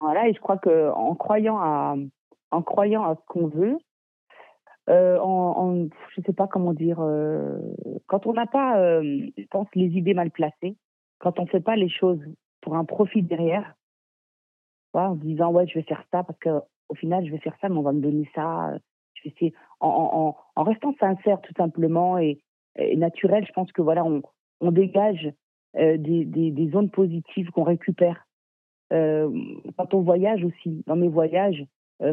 [0.00, 1.94] Voilà, et je crois qu'en croyant à,
[2.50, 3.78] en croyant à ce qu'on veut,
[4.90, 7.58] euh, en, je sais pas comment dire, euh,
[8.06, 9.02] quand on n'a pas, euh,
[9.36, 10.76] je pense, les idées mal placées,
[11.18, 12.20] quand on fait pas les choses
[12.60, 13.74] pour un profit derrière,
[14.92, 16.50] en se disant ouais je vais faire ça parce que
[16.88, 18.76] au final je vais faire ça mais on va me donner ça,
[19.14, 22.40] je vais essayer, en, en, en restant sincère tout simplement et,
[22.96, 24.22] naturel, je pense que voilà on,
[24.60, 25.32] on dégage
[25.74, 28.26] des, des, des, zones positives qu'on récupère.
[28.90, 31.64] quand on voyage aussi, dans mes voyages,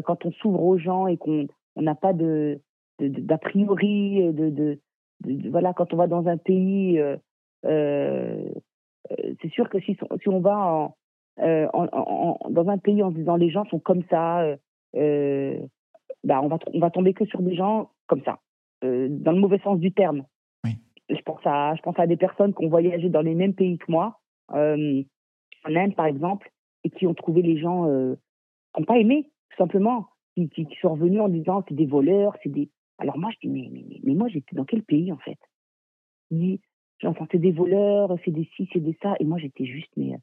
[0.04, 2.60] quand on s'ouvre aux gens et qu'on on n'a pas de
[2.98, 4.78] d'a priori de, de,
[5.50, 7.16] voilà quand on va dans un pays euh,
[7.64, 8.48] euh,
[9.40, 10.94] c'est sûr que si, si on va
[11.40, 14.44] euh, en, en, dans un pays en se disant les gens sont comme ça
[14.94, 18.38] bah on va on va tomber que sur des gens comme ça
[18.82, 20.24] dans le mauvais sens du terme
[20.64, 20.72] oui.
[21.08, 23.78] je pense à je pense à des personnes qui ont voyagé dans les mêmes pays
[23.78, 25.04] que moi en
[25.64, 26.50] Inde par exemple
[26.84, 31.20] et qui ont trouvé les gens qui n'ont pas aimé tout simplement qui, sont revenus
[31.20, 32.68] en disant c'est des voleurs, c'est des.
[32.98, 35.38] Alors moi je dis mais, mais, mais moi j'étais dans quel pays en fait?
[37.00, 40.14] J'entends c'est des voleurs, c'est des ci, c'est des ça, et moi j'étais juste mais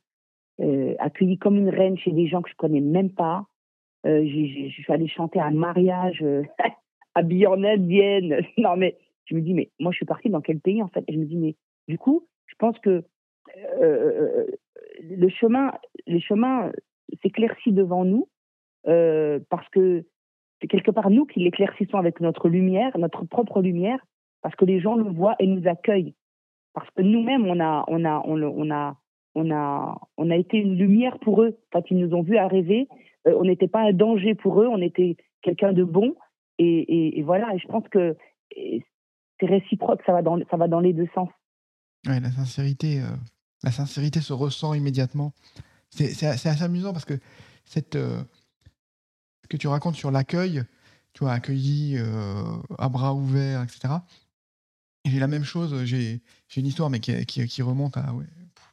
[0.61, 3.45] euh, accueillie comme une reine chez des gens que je connais même pas.
[4.05, 6.43] Euh, je suis allée chanter un mariage euh,
[7.15, 8.41] habillée en indienne.
[8.57, 11.03] non mais je me dis mais moi je suis partie dans quel pays en fait?
[11.09, 11.55] Je me dis mais
[11.87, 13.03] du coup je pense que
[13.81, 14.45] euh,
[15.01, 15.71] le chemin,
[16.07, 16.71] les chemins
[17.21, 18.27] s'éclaircit devant nous
[18.87, 20.05] euh, parce que
[20.61, 23.99] c'est quelque part nous qui l'éclaircissons avec notre lumière, notre propre lumière,
[24.41, 26.15] parce que les gens le voient et nous accueillent.
[26.73, 28.97] Parce que nous-mêmes, on a, on a, on, a,
[29.35, 31.57] on a, on a été une lumière pour eux.
[31.71, 32.87] Quand ils nous ont vus arriver,
[33.27, 36.15] euh, on n'était pas un danger pour eux, on était quelqu'un de bon.
[36.61, 38.17] Et, voilà, et je pense que
[38.51, 41.29] c'est réciproque, ça va dans, ça va dans les deux sens.
[42.05, 43.15] Ouais, la sincérité, euh,
[43.63, 45.31] la sincérité se ressent immédiatement.
[45.89, 47.13] C'est assez amusant parce que
[47.63, 47.97] cette,
[49.49, 50.63] que tu racontes sur l'accueil,
[51.13, 52.43] tu vois, accueilli euh,
[52.77, 53.95] à bras ouverts, etc.
[55.05, 56.21] J'ai la même chose, j'ai
[56.55, 58.13] une histoire, mais qui, qui, remonte à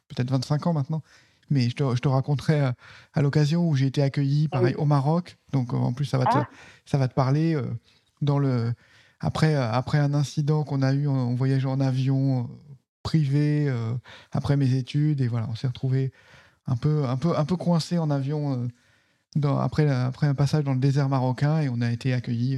[0.07, 1.01] peut-être 25 ans maintenant.
[1.49, 2.73] Mais je te, je te raconterai
[3.13, 5.37] à, l'occasion où j'ai été accueilli, pareil, au Maroc.
[5.53, 6.47] Donc en plus, ça va te, ah.
[6.85, 7.55] ça va te parler.
[7.55, 7.63] Euh,
[8.21, 8.73] dans le,
[9.19, 12.43] après, après un incident qu'on a eu en, voyageant en avion euh,
[13.03, 13.73] privé,
[14.33, 16.11] après mes études, et voilà, on s'est retrouvé
[16.65, 18.67] un peu, un, peu, un peu coincé en avion
[19.45, 22.57] après, après un passage dans le désert marocain et on a été accueillis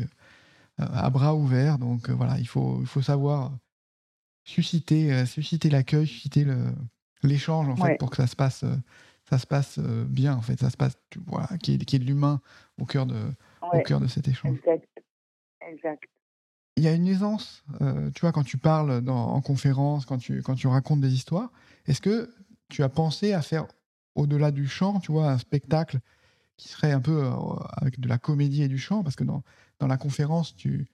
[0.80, 1.78] euh, à bras ouverts.
[1.78, 3.52] Donc euh, voilà, il faut, il faut savoir
[4.44, 6.46] susciter, euh, susciter l'accueil, susciter
[7.24, 8.63] l'échange en fait pour que ça se passe,
[9.30, 12.06] ça se passe bien en fait, ça se passe, tu vois, qu'il y, ait de
[12.06, 12.42] l'humain
[12.80, 14.58] au cœur de, au cœur de cet échange.
[15.62, 16.04] Exact.
[16.78, 17.65] Il y a une aisance,
[18.15, 21.52] tu vois, quand tu parles dans, en conférence, quand tu, quand tu racontes des histoires.
[21.86, 22.34] Est-ce que
[22.70, 23.68] tu as pensé à faire
[24.15, 26.00] au-delà du chant, tu vois, un spectacle
[26.60, 27.32] qui serait un peu euh,
[27.78, 29.43] avec de la comédie et du chant, parce que dans,
[29.80, 30.88] dans la conférence, tu,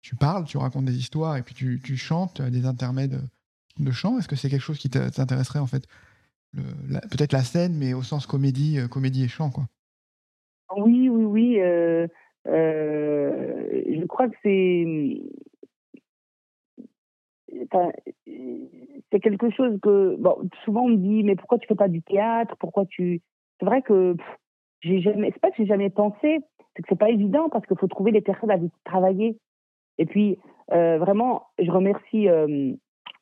[0.00, 3.20] tu parles, tu racontes des histoires et puis tu, tu chantes des intermèdes
[3.78, 4.18] de chant.
[4.18, 5.86] Est-ce que c'est quelque chose qui t'intéresserait en fait
[6.54, 9.68] Peut-être la scène, mais au sens comédie, euh, comédie et chant, quoi?
[10.76, 11.60] Oui, oui, oui.
[11.60, 12.06] Euh,
[12.46, 15.22] je crois que c'est
[19.10, 22.02] c'est quelque chose que bon, souvent on me dit mais pourquoi tu fais pas du
[22.02, 22.56] théâtre?
[22.58, 23.20] Pourquoi tu
[23.60, 24.16] C'est vrai que
[24.82, 26.40] j'ai jamais, c'est pas que j'ai jamais pensé,
[26.74, 29.38] c'est que c'est pas évident parce qu'il faut trouver des personnes avec qui travailler.
[29.98, 30.38] Et puis
[30.72, 32.72] euh, vraiment, je remercie euh,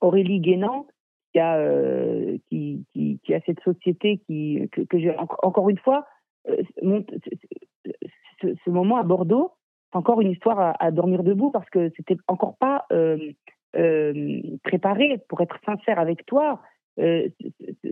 [0.00, 0.86] Aurélie Guénan
[1.32, 6.04] qui a euh, cette société que, j'ai encore une fois
[6.82, 7.04] mon,
[8.40, 9.52] ce, ce, moment à Bordeaux,
[9.92, 12.86] c'est encore une histoire à, à, dormir debout parce que c'était encore pas
[14.64, 15.18] préparé.
[15.28, 16.60] Pour être sincère avec toi,
[17.00, 17.28] euh,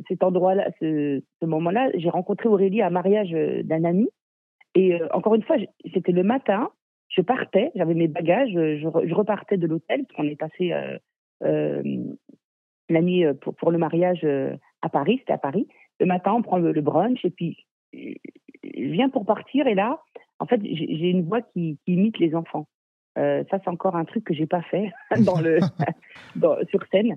[0.09, 4.09] cet endroit-là, ce, ce moment-là, j'ai rencontré Aurélie à un mariage euh, d'un ami.
[4.75, 5.57] Et euh, encore une fois,
[5.95, 6.71] c'était le matin,
[7.09, 10.73] je partais, j'avais mes bagages, je, je repartais de l'hôtel, parce qu'on est passé
[11.41, 14.27] la nuit pour, pour, le mariage
[14.83, 15.67] à Paris, c'était à Paris.
[16.01, 17.57] Le matin, on prend le, brunch, et puis
[17.95, 20.03] je viens pour partir, et là,
[20.39, 22.69] en fait, j'ai une voix qui, qui, imite les enfants.
[23.17, 24.93] ça, c'est encore un truc que j'ai pas fait
[25.25, 25.61] dans le,
[26.37, 27.17] dans, sur scène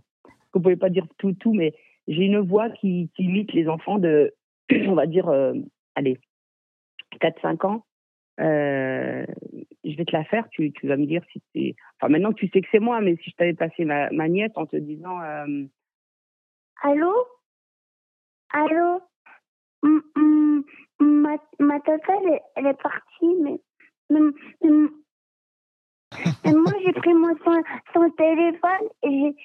[0.54, 1.74] vous pouvez pas dire tout, tout, mais
[2.08, 4.34] j'ai une voix qui, imite les enfants de,
[4.88, 5.54] on va dire, euh,
[5.96, 6.20] allez,
[7.22, 7.86] 4-5 ans.
[8.40, 9.26] Euh,
[9.84, 11.76] je vais te la faire, tu, tu vas me dire si c'est.
[11.98, 14.52] Enfin, maintenant tu sais que c'est moi, mais si je t'avais passé ma, ma nièce
[14.56, 15.22] en te disant.
[15.22, 15.66] Euh...
[16.82, 17.14] Allô?
[18.50, 19.02] Allô?
[21.00, 23.60] Ma, ma tata, elle, elle, est partie, mais
[26.44, 27.62] et moi, j'ai pris mon, son,
[27.94, 29.36] son téléphone et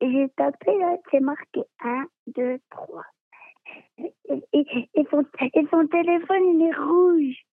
[0.00, 2.04] j'ai tapé là, c'est marqué 1,
[2.36, 3.02] 2, 3.
[3.98, 4.04] Et,
[4.52, 7.46] et, et, son, et son téléphone, il est rouge.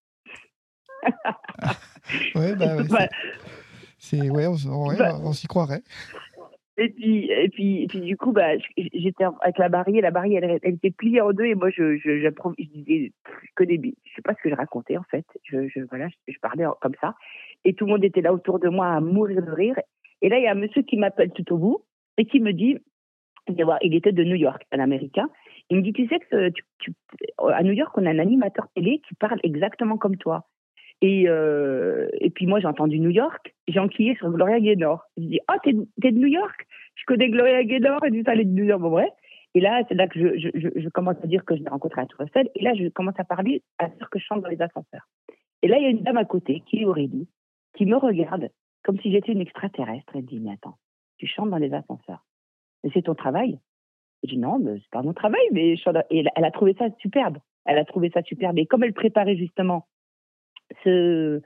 [2.35, 3.09] ouais, bah, ouais,
[3.97, 5.81] c'est, ouais, on, ouais, bah, on s'y croirait.
[6.77, 10.43] Et puis, et puis, et puis du coup, bah, j'étais avec la barrière, la barrière,
[10.43, 13.11] elle, elle, était pliée en deux, et moi, je, je, je, je disais
[13.55, 15.25] que des, je sais pas ce que je racontais en fait.
[15.43, 17.15] Je, je voilà, je, je, parlais comme ça,
[17.65, 19.75] et tout le monde était là autour de moi à mourir de rire.
[20.21, 21.85] Et là, il y a un monsieur qui m'appelle tout au bout
[22.17, 22.77] et qui me dit,
[23.47, 25.29] il était de New York, un Américain.
[25.69, 26.51] Il me dit, tu sais que
[27.39, 30.47] à New York, on a un animateur télé qui parle exactement comme toi.
[31.01, 35.03] Et, euh, puis moi, j'ai entendu New York, j'ai enquillé sur Gloria Gaynor.
[35.17, 36.65] Je dis, oh, t'es, es de New York?
[36.95, 38.81] Je connais Gloria Gaynor, et du est de New York.
[38.81, 39.09] Bon, bref.
[39.55, 42.21] Et là, c'est là que je, commence à dire que je l'ai rencontré à Tour
[42.21, 42.49] Eiffel.
[42.55, 45.07] Et là, je commence à parler à dire que je chante dans les ascenseurs.
[45.61, 47.27] Et là, il y a une dame à côté, qui est Aurélie,
[47.75, 48.49] qui me regarde
[48.83, 50.15] comme si j'étais une extraterrestre.
[50.15, 50.77] Elle dit, mais attends,
[51.17, 52.25] tu chantes dans les ascenseurs.
[52.83, 53.59] Mais c'est ton travail
[54.23, 55.75] Je dis, non, c'est pas mon travail, mais
[56.09, 57.37] Et elle a trouvé ça superbe.
[57.65, 58.57] Elle a trouvé ça superbe.
[58.59, 59.87] Et comme elle préparait justement
[60.83, 61.41] ce,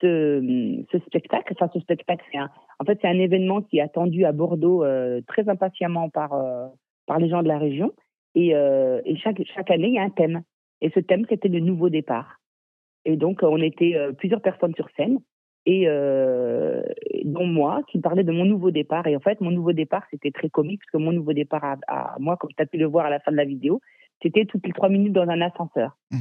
[0.00, 1.52] ce, ce spectacle.
[1.54, 4.84] Enfin, ce spectacle, c'est un, en fait, c'est un événement qui est attendu à Bordeaux
[4.84, 6.66] euh, très impatiemment par, euh,
[7.06, 7.92] par les gens de la région.
[8.34, 10.42] Et, euh, et chaque, chaque année, il y a un thème.
[10.80, 12.36] Et ce thème, c'était le nouveau départ.
[13.04, 15.18] Et donc, on était plusieurs personnes sur scène,
[15.70, 19.06] et dont moi, qui parlais de mon nouveau départ.
[19.06, 21.76] Et en fait, mon nouveau départ, c'était très comique, parce que mon nouveau départ à,
[21.86, 23.80] à moi, comme tu as pu le voir à la fin de la vidéo,
[24.22, 25.96] c'était toutes les trois minutes dans un ascenseur.
[26.10, 26.16] Mmh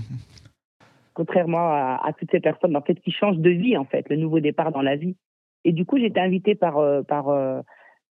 [1.19, 4.39] contrairement à, toutes ces personnes en fait qui changent de vie en fait, le nouveau
[4.39, 5.17] départ dans la vie.
[5.65, 7.59] Et du coup, j'étais invitée par euh, par euh,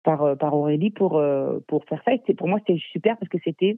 [0.03, 1.21] par, euh, par Aurélie pour
[1.67, 2.13] pour faire ça.
[2.13, 3.77] Et pour moi, c'était super parce que c'était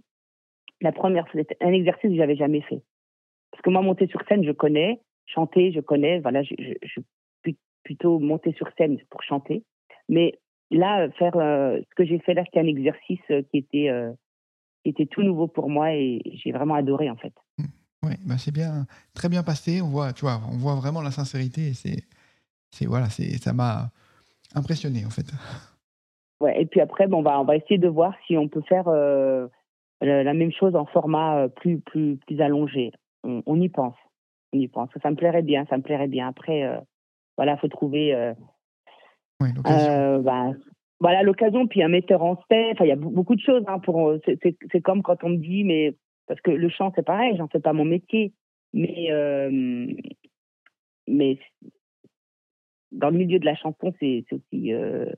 [0.80, 1.26] la première,
[1.60, 2.82] un exercice que j'avais jamais fait.
[3.52, 6.20] Parce que moi, monter sur scène, je connais, chanter, je connais.
[6.20, 7.02] Voilà, je, je,
[7.88, 9.64] plutôt monter sur scène pour chanter.
[10.10, 10.34] Mais
[10.72, 13.90] là, faire ce que j'ai fait là, c'était un exercice qui était
[14.84, 17.34] qui était tout nouveau pour moi et j'ai vraiment adoré en fait.
[17.58, 17.64] Mmh.
[18.04, 19.82] Oui, bah c'est bien, très bien passé.
[19.82, 21.74] On voit, tu vois, on voit vraiment la sincérité.
[21.74, 22.04] C'est,
[22.72, 23.90] c'est voilà, c'est, ça m'a
[24.54, 25.26] impressionné en fait.
[26.40, 28.62] Ouais, et puis après, bon, on va, on va essayer de voir si on peut
[28.62, 29.48] faire euh,
[30.02, 32.92] la même chose en format euh, plus, plus, plus allongé.
[33.24, 33.96] On, y pense,
[34.54, 34.90] on y pense.
[35.02, 36.28] Ça me plairait bien, ça me plairait bien.
[36.28, 36.80] Après, euh,
[37.38, 38.34] voilà, faut trouver.
[39.40, 40.22] oui, l'occasion.
[40.22, 40.52] Bah,
[41.00, 42.72] voilà l'occasion, puis un metteur en scène.
[42.72, 43.64] Enfin, il y a beaucoup de choses.
[43.68, 44.40] Hein, pour, c'est,
[44.72, 45.96] c'est comme quand on me dit, mais
[46.28, 48.34] parce que le chant, c'est pareil, j'en fais pas mon métier.
[48.74, 49.88] Mais, euh,
[51.08, 51.40] mais
[52.92, 54.74] dans le milieu de la chanson, c'est aussi.
[54.74, 55.12] Euh,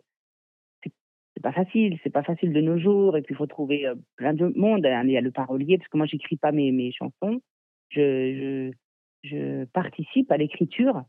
[0.84, 3.16] c'est pas facile, c'est pas facile de nos jours.
[3.16, 4.86] Et puis, il faut trouver euh, plein de monde.
[4.86, 7.42] Il y a le parolier, parce que moi, j'écris pas mes, mes chansons.
[7.90, 8.72] Je,
[9.24, 11.04] je, je participe à l'écriture,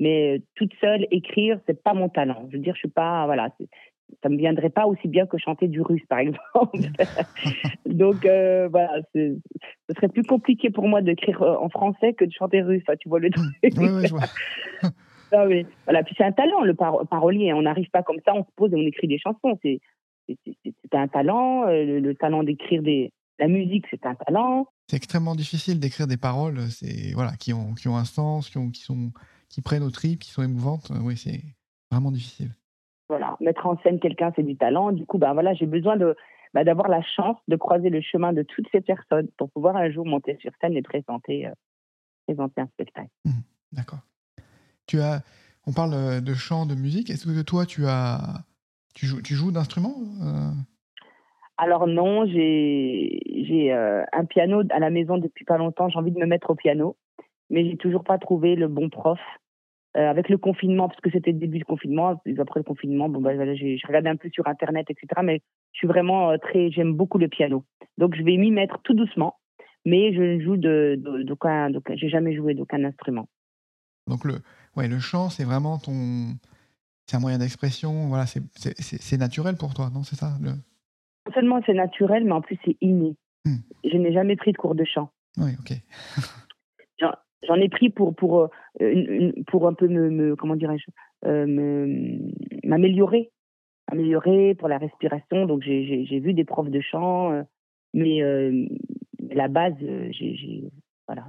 [0.00, 2.46] mais toute seule, écrire, c'est pas mon talent.
[2.48, 3.26] Je veux dire, je suis pas.
[3.26, 3.50] Voilà,
[4.22, 6.78] ça me viendrait pas aussi bien que chanter du russe, par exemple.
[7.86, 9.36] Donc euh, voilà, ce
[9.94, 12.82] serait plus compliqué pour moi d'écrire euh, en français que de chanter russe.
[12.98, 13.46] tu vois le truc.
[13.62, 14.26] Oui, oui, je vois.
[15.32, 17.52] non, mais, voilà, puis c'est un talent le parolier.
[17.52, 19.58] On n'arrive pas comme ça, on se pose et on écrit des chansons.
[19.62, 19.80] C'est
[20.28, 21.66] c'est un talent.
[21.68, 24.66] Euh, le, talent d'écrire des la musique, c'est un talent.
[24.88, 28.58] C'est extrêmement difficile d'écrire des paroles, c'est voilà, qui ont qui ont un sens, qui
[28.58, 29.12] ont qui sont
[29.50, 30.90] qui prennent au trip, qui sont émouvantes.
[31.02, 31.42] Oui, c'est
[31.90, 32.52] vraiment difficile.
[33.08, 34.92] voilà, mettre en scène quelqu'un, c'est du talent.
[34.92, 36.16] Du coup, ben voilà, j'ai besoin de
[36.54, 39.90] bah, d'avoir la chance de croiser le chemin de toutes ces personnes pour pouvoir un
[39.90, 41.52] jour monter sur scène et présenter, euh,
[42.26, 43.10] présenter un spectacle.
[43.24, 43.30] Mmh,
[43.72, 44.00] d'accord.
[44.86, 45.22] Tu as,
[45.66, 47.10] on parle euh, de chant, de musique.
[47.10, 48.44] Est-ce que toi, tu as,
[48.94, 50.50] tu joues, tu joues d'instruments euh?
[51.56, 55.90] Alors non, j'ai j'ai un piano à la maison depuis pas longtemps.
[55.90, 56.96] J'ai envie de me mettre au piano,
[57.50, 59.20] mais j'ai toujours pas trouvé le bon prof.
[59.96, 63.20] Euh, avec le confinement, parce que c'était le début du confinement, après le confinement, bon,
[63.20, 65.20] bah, j'ai regardé un peu sur Internet, etc.
[65.24, 65.40] Mais
[65.72, 67.64] je suis vraiment euh, très, j'aime beaucoup le piano.
[67.98, 69.40] Donc je vais m'y mettre tout doucement,
[69.84, 73.28] mais je ne joue de, d'aucun, j'ai jamais joué d'aucun instrument.
[74.06, 74.34] Donc le,
[74.76, 76.36] ouais, le chant, c'est vraiment ton,
[77.06, 80.50] c'est un moyen d'expression, voilà, c'est naturel pour toi, non C'est ça le...
[80.50, 83.16] Non seulement c'est naturel, mais en plus c'est inné.
[83.44, 83.56] Hmm.
[83.82, 85.10] Je n'ai jamais pris de cours de chant.
[85.36, 85.76] Oui, ok.
[87.46, 88.50] J'en ai pris pour pour
[88.80, 90.86] euh, pour un peu me, comment dirais-je
[91.26, 91.46] euh,
[92.64, 93.30] m'améliorer.
[93.90, 95.46] Améliorer pour la respiration.
[95.46, 97.42] Donc j'ai vu des profs de chant euh,
[97.94, 98.20] mais
[99.30, 100.70] la base j'ai
[101.06, 101.26] voilà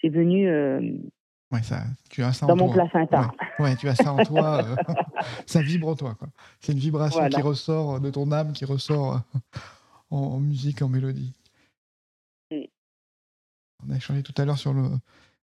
[0.00, 2.86] c'est venu ouais, ça, tu as ça dans en mon toi.
[2.86, 3.32] placenta.
[3.58, 4.62] Ouais, tu as ça en toi
[5.46, 6.28] ça vibre en toi quoi.
[6.60, 9.22] C'est une vibration qui ressort de ton âme qui ressort
[10.10, 11.34] en musique en mélodie
[13.86, 14.82] on a échangé tout à l'heure sur le,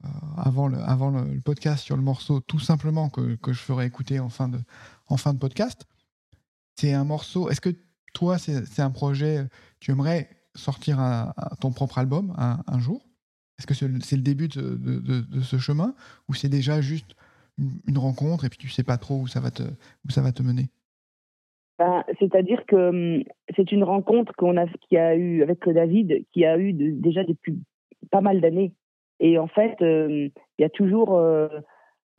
[0.06, 0.08] euh,
[0.38, 4.20] avant, le, avant le, podcast sur le morceau tout simplement que, que, je ferai écouter
[4.20, 4.60] en fin de,
[5.08, 5.86] en fin de podcast.
[6.76, 7.50] C'est un morceau.
[7.50, 7.70] Est-ce que
[8.14, 9.48] toi, c'est un projet,
[9.80, 11.00] tu aimerais sortir
[11.60, 13.06] ton propre album un, jour?
[13.58, 15.96] Est-ce que c'est le début de, de, ce chemin?
[16.28, 17.16] Ou c'est déjà juste
[17.88, 20.32] une, rencontre et puis tu sais pas trop où ça va te, où ça va
[20.32, 20.70] te mener?
[21.80, 23.24] Ben, C'est-à-dire que hum,
[23.56, 27.64] c'est une rencontre qu'on a, qui a eu avec David, qui a eu déjà depuis
[28.12, 28.74] pas mal d'années.
[29.20, 31.48] Et en fait, euh, il y a toujours euh,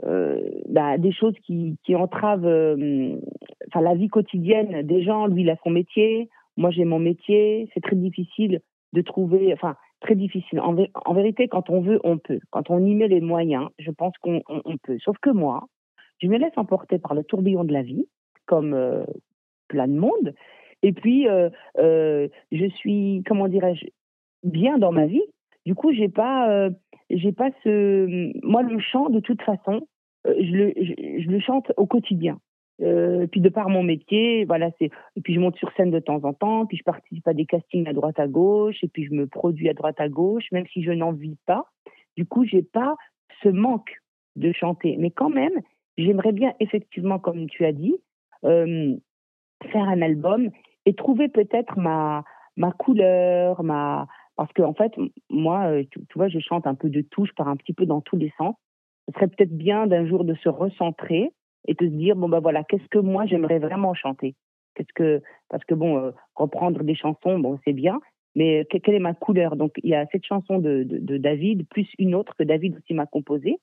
[0.05, 2.77] euh, bah, des choses qui, qui entravent
[3.69, 5.27] enfin, la vie quotidienne des gens.
[5.27, 7.69] Lui, il a son métier, moi j'ai mon métier.
[7.75, 8.61] C'est très difficile
[8.93, 10.61] de trouver, enfin, très difficile.
[10.61, 12.41] En, vérité, quand on veut, on peut.
[12.51, 14.99] Quand on y met les moyens, je pense qu'on on, peut.
[15.01, 15.67] Sauf que moi,
[16.23, 18.07] je me laisse emporter par le tourbillon de la vie,
[18.47, 19.05] comme
[19.69, 20.35] plein de monde.
[20.83, 21.27] Et puis,
[21.77, 23.87] je suis, comment dirais-je,
[24.45, 25.25] bien dans ma vie,
[25.67, 26.71] du coup, j'ai pas, euh,
[27.11, 28.33] j'ai pas ce.
[28.47, 29.87] Moi, le chant, de toute façon,
[30.27, 32.39] euh, je, le, je, le chante au quotidien.
[32.83, 34.91] Euh, puis de par mon métier, voilà, c'est.
[35.17, 37.47] Et puis je monte sur scène de temps en temps, puis je participe à des
[37.47, 40.67] castings à droite à gauche, et puis je me produis à droite à gauche, même
[40.73, 41.67] si je n'en vis pas.
[42.17, 42.97] Du coup, j'ai pas
[43.43, 44.01] ce manque
[44.37, 45.61] de chanter, mais quand même,
[45.97, 47.97] j'aimerais bien effectivement, comme tu as dit,
[48.45, 48.97] euh,
[49.71, 50.51] faire un album
[50.85, 52.25] et trouver peut-être ma
[52.57, 54.93] ma couleur, ma parce que, en fait,
[55.31, 57.87] moi, euh, tu, vois, je chante un peu de tout, je pars un petit peu
[57.87, 58.57] dans tous les sens.
[59.07, 61.31] Ce serait peut-être bien d'un jour de se recentrer
[61.67, 64.35] et de se dire, bon, ben voilà, qu'est-ce que moi j'aimerais vraiment chanter?
[64.75, 68.01] Qu'est-ce que, parce que bon, euh, reprendre des chansons, bon, c'est bien,
[68.35, 69.55] mais quelle est ma couleur?
[69.57, 70.85] Donc, il y a cette chanson de,
[71.19, 73.59] David, plus une autre que David aussi m'a composée,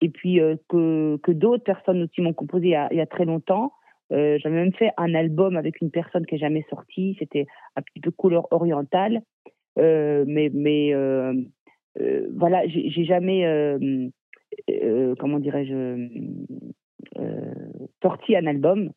[0.00, 3.72] et puis euh, que, que d'autres personnes aussi m'ont composée il, y a, très longtemps.
[4.10, 7.98] J'avais même fait un album avec une personne qui n'est jamais sortie, c'était un petit
[7.98, 9.22] peu couleur orientale.
[9.78, 11.32] Euh, mais mais euh,
[12.00, 13.44] euh, voilà, j'ai jamais,
[15.18, 16.08] comment dirais-je,
[18.02, 18.90] sorti un album.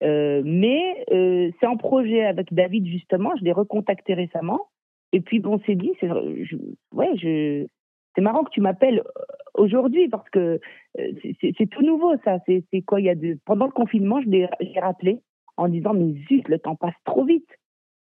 [0.00, 3.32] mais c'est en projet avec David justement.
[3.38, 4.68] Je l'ai recontacté récemment.
[5.12, 7.66] Et puis bon, c'est dit, c'est, ouais,
[8.18, 9.02] marrant que tu m'appelles
[9.54, 10.60] aujourd'hui parce que
[10.96, 12.38] c'est tout nouveau ça.
[12.46, 13.00] C'est quoi?
[13.00, 13.14] Il y a
[13.44, 14.48] pendant le confinement, je l'ai
[14.80, 15.20] rappelé
[15.56, 17.48] en disant mais zut, le temps passe trop vite.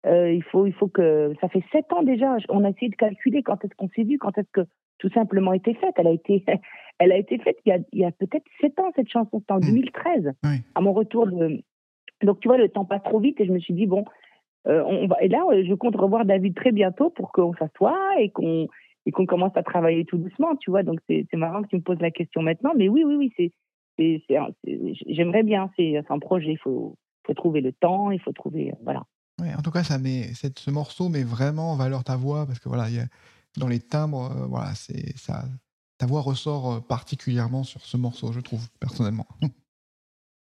[0.07, 2.37] Euh, il faut, il faut que ça fait sept ans déjà.
[2.49, 5.53] On a essayé de calculer quand est-ce qu'on s'est vu, quand est-ce que tout simplement
[5.53, 5.93] été faite.
[5.97, 6.43] Elle a été,
[6.99, 9.39] elle a été faite il y a, il y a peut-être sept ans cette chanson.
[9.39, 10.47] C'était en 2013, mmh.
[10.75, 11.61] à mon retour de.
[12.23, 14.05] Donc tu vois, le temps passe trop vite et je me suis dit bon,
[14.67, 15.17] euh, on va.
[15.21, 18.67] Et là, je compte revoir David très bientôt pour qu'on s'assoie et qu'on
[19.07, 20.55] et qu'on commence à travailler tout doucement.
[20.57, 22.71] Tu vois, donc c'est marrant que tu me poses la question maintenant.
[22.75, 23.51] Mais oui, oui, oui, c'est
[25.07, 25.69] j'aimerais bien.
[25.75, 26.51] C'est un projet.
[26.53, 28.11] Il faut, faut trouver le temps.
[28.11, 29.03] Il faut trouver voilà
[29.57, 32.87] en tout cas, ce morceau met vraiment en valeur ta voix parce que voilà,
[33.57, 34.71] dans les timbres, euh, voilà,
[35.97, 39.27] ta voix ressort euh, particulièrement sur ce morceau, je trouve personnellement.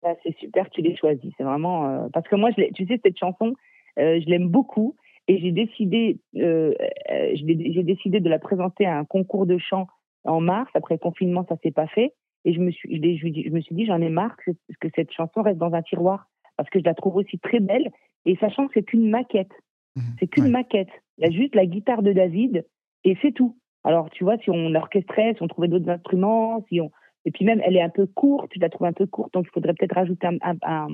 [0.03, 1.33] Bah, c'est super, tu l'aies choisi.
[1.35, 3.55] C'est vraiment euh, parce que moi, tu sais, cette chanson,
[3.97, 4.95] je l'aime beaucoup
[5.27, 9.87] et j'ai décidé, j'ai décidé de la présenter à un concours de chant
[10.23, 10.69] en mars.
[10.75, 12.13] Après le confinement, ça s'est pas fait
[12.43, 15.57] et je me suis, je, me suis dit, j'en ai marre que cette chanson reste
[15.57, 16.27] dans un tiroir
[16.57, 17.91] parce que je la trouve aussi très belle
[18.25, 19.51] et sachant que c'est qu'une maquette.
[19.95, 20.03] Mhm.
[20.19, 20.89] C'est qu'une maquette.
[21.17, 22.65] Il y a juste la guitare de David
[23.03, 23.55] et c'est tout.
[23.83, 26.91] Alors, tu vois, si on l'orchestrait, si on trouvait d'autres instruments, si on,
[27.23, 29.45] Et puis même, elle est un peu courte, je la trouve un peu courte, donc
[29.47, 30.87] il faudrait peut-être rajouter un, un,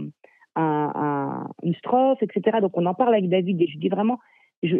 [0.55, 2.59] un, une strophe, etc.
[2.61, 4.19] Donc on en parle avec David et je dis vraiment,
[4.61, 4.75] je,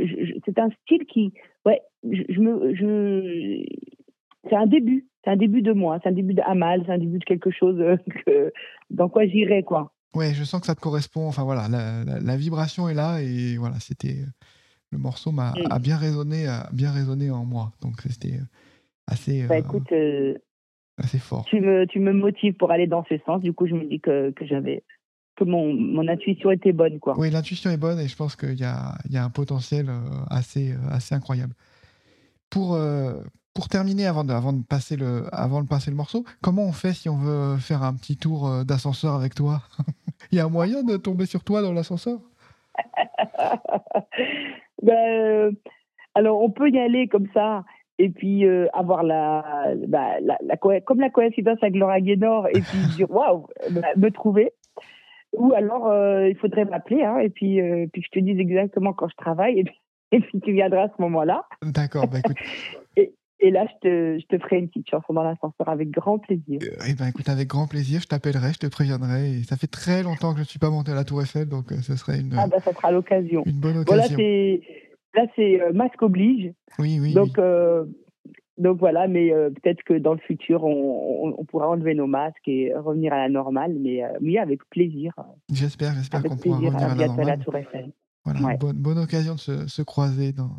[0.46, 1.34] c'est un style qui,
[1.66, 3.64] ouais, je, me, je,
[4.50, 7.20] c'est un début, c'est un début de moi, c'est un début d'Amal, c'est un début
[7.20, 7.82] de quelque chose
[8.26, 8.52] que,
[8.90, 9.92] dans quoi j'irai, quoi.
[10.14, 11.28] Ouais, je sens que ça te correspond.
[11.28, 14.18] Enfin voilà, la, vibration est là et voilà, c'était
[14.92, 17.72] le morceau m'a a bien résonné, a bien résonné en moi.
[17.82, 18.40] Donc c'était
[19.08, 19.48] assez.
[19.48, 20.36] Bah, écoute, euh,
[20.98, 21.46] assez fort.
[21.46, 23.42] Tu me, tu me motives pour aller dans ce sens.
[23.42, 24.84] Du coup, je me dis que, que j'avais
[25.38, 27.18] que mon, mon, intuition était bonne, quoi.
[27.18, 29.90] Oui, l'intuition est bonne et je pense qu'il y a, il y a un potentiel
[29.90, 31.54] euh, assez, assez incroyable.
[32.50, 33.14] Pour, euh,
[33.54, 36.74] pour terminer, avant de, avant, de passer le, avant de passer le morceau, comment on
[36.74, 39.62] fait si on veut faire un petit tour euh, d'ascenseur avec toi?
[40.32, 42.20] Il y a un moyen de tomber sur toi dans l'ascenseur?
[44.84, 45.52] Ben, euh,
[46.16, 47.64] Alors, on peut y aller comme ça
[48.00, 52.62] et puis euh, avoir la, bah, la, la, comme la coïncidence avec Laura Guénor et
[52.62, 54.54] puis dire waouh, bah, me trouver.
[55.34, 55.94] Ou alors,
[56.26, 57.60] il faudrait m'appeler hein, et puis,
[57.94, 59.80] puis je te dis exactement quand je travaille et puis,
[60.12, 61.46] et puis tu viendras à ce moment-là.
[61.62, 62.38] D'accord, bah écoute.
[63.44, 66.60] Et là, je te, je te ferai une petite chanson dans l'ascenseur avec grand plaisir.
[66.62, 69.32] Euh, eh ben, écoute, avec grand plaisir, je t'appellerai, je te préviendrai.
[69.32, 71.50] Et ça fait très longtemps que je ne suis pas monté à la Tour Eiffel,
[71.50, 72.36] donc euh, ce serait une.
[72.38, 73.42] Ah, bah, ça sera l'occasion.
[73.48, 74.16] Une bonne occasion.
[75.16, 76.54] là, c'est euh, masque oblige.
[76.78, 77.16] Oui, oui.
[77.16, 77.40] Donc,
[78.58, 82.72] donc voilà, mais peut-être que dans le futur, on, on, pourra enlever nos masques et
[82.76, 83.76] revenir à la normale.
[83.80, 85.14] Mais oui, avec plaisir.
[85.52, 87.26] J'espère, j'espère qu'on pourra revenir à, la normale.
[87.26, 87.92] la Tour Eiffel.
[88.24, 90.52] Voilà, bonne, bonne, occasion de se, se croiser dans,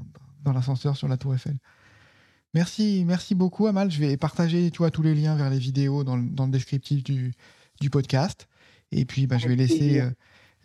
[0.42, 1.54] dans l'ascenseur sur la Tour Eiffel.
[2.54, 3.90] Merci, merci beaucoup, Amal.
[3.90, 6.52] Je vais partager tu vois, tous les liens vers les vidéos dans le, dans le
[6.52, 7.32] descriptif du,
[7.80, 8.46] du, podcast.
[8.90, 10.10] Et puis, bah, je vais laisser euh,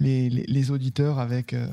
[0.01, 1.65] les, les, les, auditeurs avec, euh,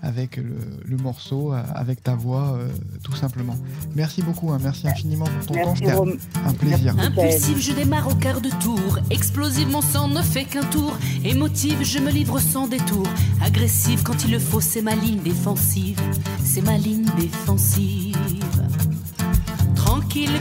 [0.00, 2.58] avec le, le, morceau, euh, avec ta voix,
[3.02, 3.54] tout simplement.
[3.94, 4.58] Merci beaucoup, hein.
[4.62, 5.74] merci infiniment pour ton temps.
[5.74, 6.98] C'était un plaisir.
[6.98, 8.98] Impulsive, je démarre au quart de tour.
[9.10, 10.96] Explosive, mon sang ne fait qu'un tour.
[11.22, 13.06] Émotive, je me livre sans détour.
[13.42, 16.00] Agressive, quand il le faut, c'est ma ligne défensive.
[16.42, 18.16] C'est ma ligne défensive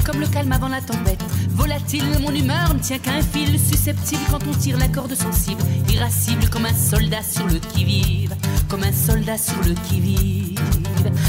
[0.05, 1.19] comme le calme avant la tempête.
[1.49, 3.59] Volatile, mon humeur ne tient qu'à un fil.
[3.59, 5.61] Susceptible quand on tire la corde sensible.
[5.89, 8.35] Irascible comme un soldat sur le qui-vive.
[8.69, 10.59] Comme un soldat sur le qui-vive.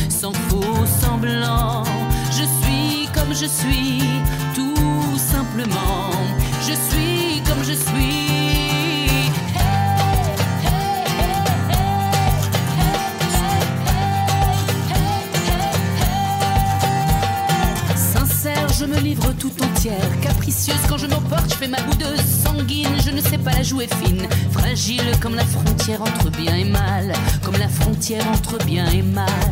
[0.08, 1.84] Sans faux semblant,
[2.30, 4.02] je suis comme je suis.
[4.54, 6.10] Tout simplement,
[6.60, 7.03] je suis
[19.04, 20.20] livre tout entière.
[20.22, 22.96] Capricieuse quand je m'emporte, je fais ma boudeuse sanguine.
[23.04, 24.26] Je ne sais pas la jouer fine.
[24.50, 27.12] Fragile comme la frontière entre bien et mal.
[27.44, 29.43] Comme la frontière entre bien et mal.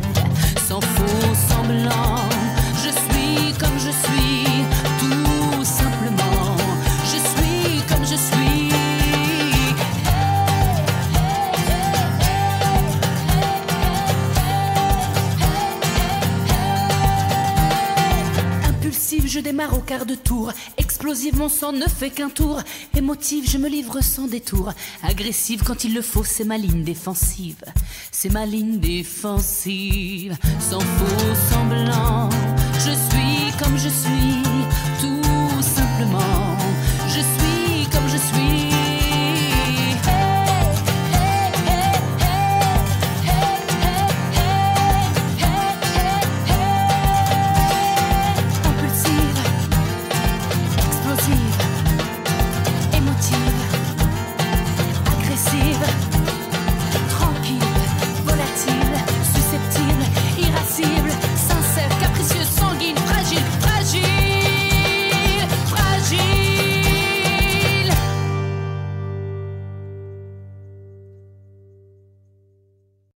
[20.00, 20.52] de tour.
[20.78, 22.60] Explosive, mon sang ne fait qu'un tour.
[22.96, 24.72] Émotive, je me livre sans détour.
[25.02, 27.62] Agressive quand il le faut, c'est ma ligne défensive.
[28.10, 30.36] C'est ma ligne défensive.
[30.60, 32.30] Sans faux semblant,
[32.74, 34.41] je suis comme je suis.